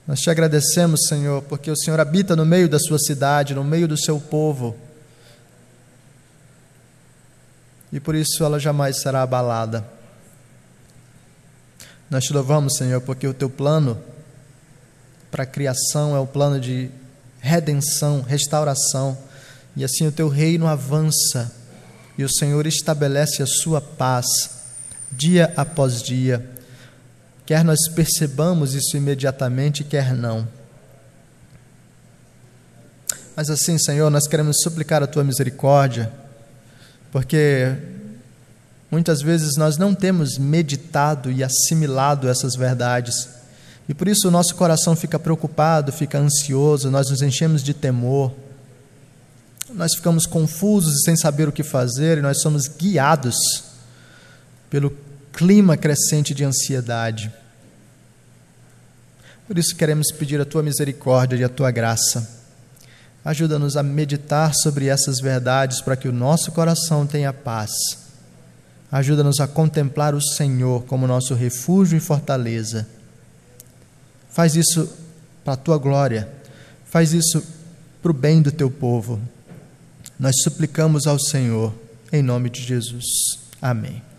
Nós 0.07 0.19
te 0.19 0.29
agradecemos, 0.29 1.07
Senhor, 1.07 1.41
porque 1.43 1.69
o 1.69 1.75
Senhor 1.75 1.99
habita 1.99 2.35
no 2.35 2.45
meio 2.45 2.67
da 2.67 2.79
sua 2.79 2.97
cidade, 2.97 3.53
no 3.53 3.63
meio 3.63 3.87
do 3.87 3.97
seu 3.97 4.19
povo. 4.19 4.75
E 7.93 7.99
por 7.99 8.15
isso 8.15 8.43
ela 8.43 8.59
jamais 8.59 9.01
será 9.01 9.21
abalada. 9.21 9.85
Nós 12.09 12.23
te 12.23 12.33
louvamos, 12.33 12.75
Senhor, 12.75 13.01
porque 13.01 13.27
o 13.27 13.33
teu 13.33 13.49
plano 13.49 14.01
para 15.31 15.43
a 15.43 15.47
criação, 15.47 16.13
é 16.13 16.19
o 16.19 16.27
plano 16.27 16.59
de 16.59 16.91
redenção, 17.39 18.21
restauração. 18.21 19.17
E 19.75 19.83
assim 19.83 20.05
o 20.05 20.11
teu 20.11 20.27
reino 20.27 20.67
avança 20.67 21.55
e 22.17 22.23
o 22.23 22.29
Senhor 22.29 22.67
estabelece 22.67 23.41
a 23.41 23.47
sua 23.47 23.79
paz 23.79 24.25
dia 25.09 25.53
após 25.55 26.03
dia. 26.03 26.45
Quer 27.45 27.63
nós 27.63 27.87
percebamos 27.89 28.73
isso 28.73 28.95
imediatamente, 28.95 29.83
quer 29.83 30.13
não. 30.13 30.47
Mas 33.35 33.49
assim, 33.49 33.77
Senhor, 33.77 34.09
nós 34.09 34.27
queremos 34.27 34.61
suplicar 34.61 35.01
a 35.01 35.07
tua 35.07 35.23
misericórdia, 35.23 36.11
porque 37.11 37.75
muitas 38.89 39.21
vezes 39.21 39.55
nós 39.57 39.77
não 39.77 39.95
temos 39.95 40.37
meditado 40.37 41.31
e 41.31 41.43
assimilado 41.43 42.27
essas 42.29 42.55
verdades 42.55 43.41
e 43.91 43.93
por 43.93 44.07
isso 44.07 44.29
o 44.29 44.31
nosso 44.31 44.55
coração 44.55 44.95
fica 44.95 45.19
preocupado, 45.19 45.91
fica 45.91 46.17
ansioso, 46.17 46.89
nós 46.89 47.09
nos 47.09 47.21
enchemos 47.21 47.61
de 47.61 47.73
temor, 47.73 48.31
nós 49.73 49.93
ficamos 49.93 50.25
confusos 50.25 50.95
e 50.95 51.03
sem 51.03 51.17
saber 51.17 51.49
o 51.49 51.51
que 51.51 51.61
fazer, 51.61 52.17
e 52.17 52.21
nós 52.21 52.41
somos 52.41 52.69
guiados 52.69 53.35
pelo 54.69 54.95
clima 55.33 55.77
crescente 55.77 56.33
de 56.33 56.43
ansiedade. 56.43 57.31
Por 59.47 59.57
isso 59.57 59.75
queremos 59.75 60.11
pedir 60.11 60.39
a 60.39 60.45
tua 60.45 60.63
misericórdia 60.63 61.37
e 61.37 61.43
a 61.43 61.49
tua 61.49 61.71
graça. 61.71 62.39
Ajuda-nos 63.23 63.77
a 63.77 63.83
meditar 63.83 64.53
sobre 64.53 64.87
essas 64.87 65.19
verdades 65.19 65.81
para 65.81 65.95
que 65.95 66.07
o 66.07 66.13
nosso 66.13 66.51
coração 66.51 67.05
tenha 67.05 67.33
paz. 67.33 67.71
Ajuda-nos 68.91 69.39
a 69.39 69.47
contemplar 69.47 70.15
o 70.15 70.21
Senhor 70.21 70.83
como 70.85 71.07
nosso 71.07 71.33
refúgio 71.33 71.97
e 71.97 72.01
fortaleza 72.01 72.87
Faz 74.31 74.55
isso 74.55 74.89
para 75.43 75.53
a 75.53 75.57
tua 75.57 75.77
glória. 75.77 76.27
Faz 76.85 77.13
isso 77.13 77.43
para 78.01 78.11
o 78.11 78.13
bem 78.13 78.41
do 78.41 78.51
teu 78.51 78.71
povo. 78.71 79.19
Nós 80.17 80.35
suplicamos 80.43 81.05
ao 81.05 81.19
Senhor, 81.19 81.73
em 82.11 82.21
nome 82.23 82.49
de 82.49 82.61
Jesus. 82.61 83.05
Amém. 83.61 84.10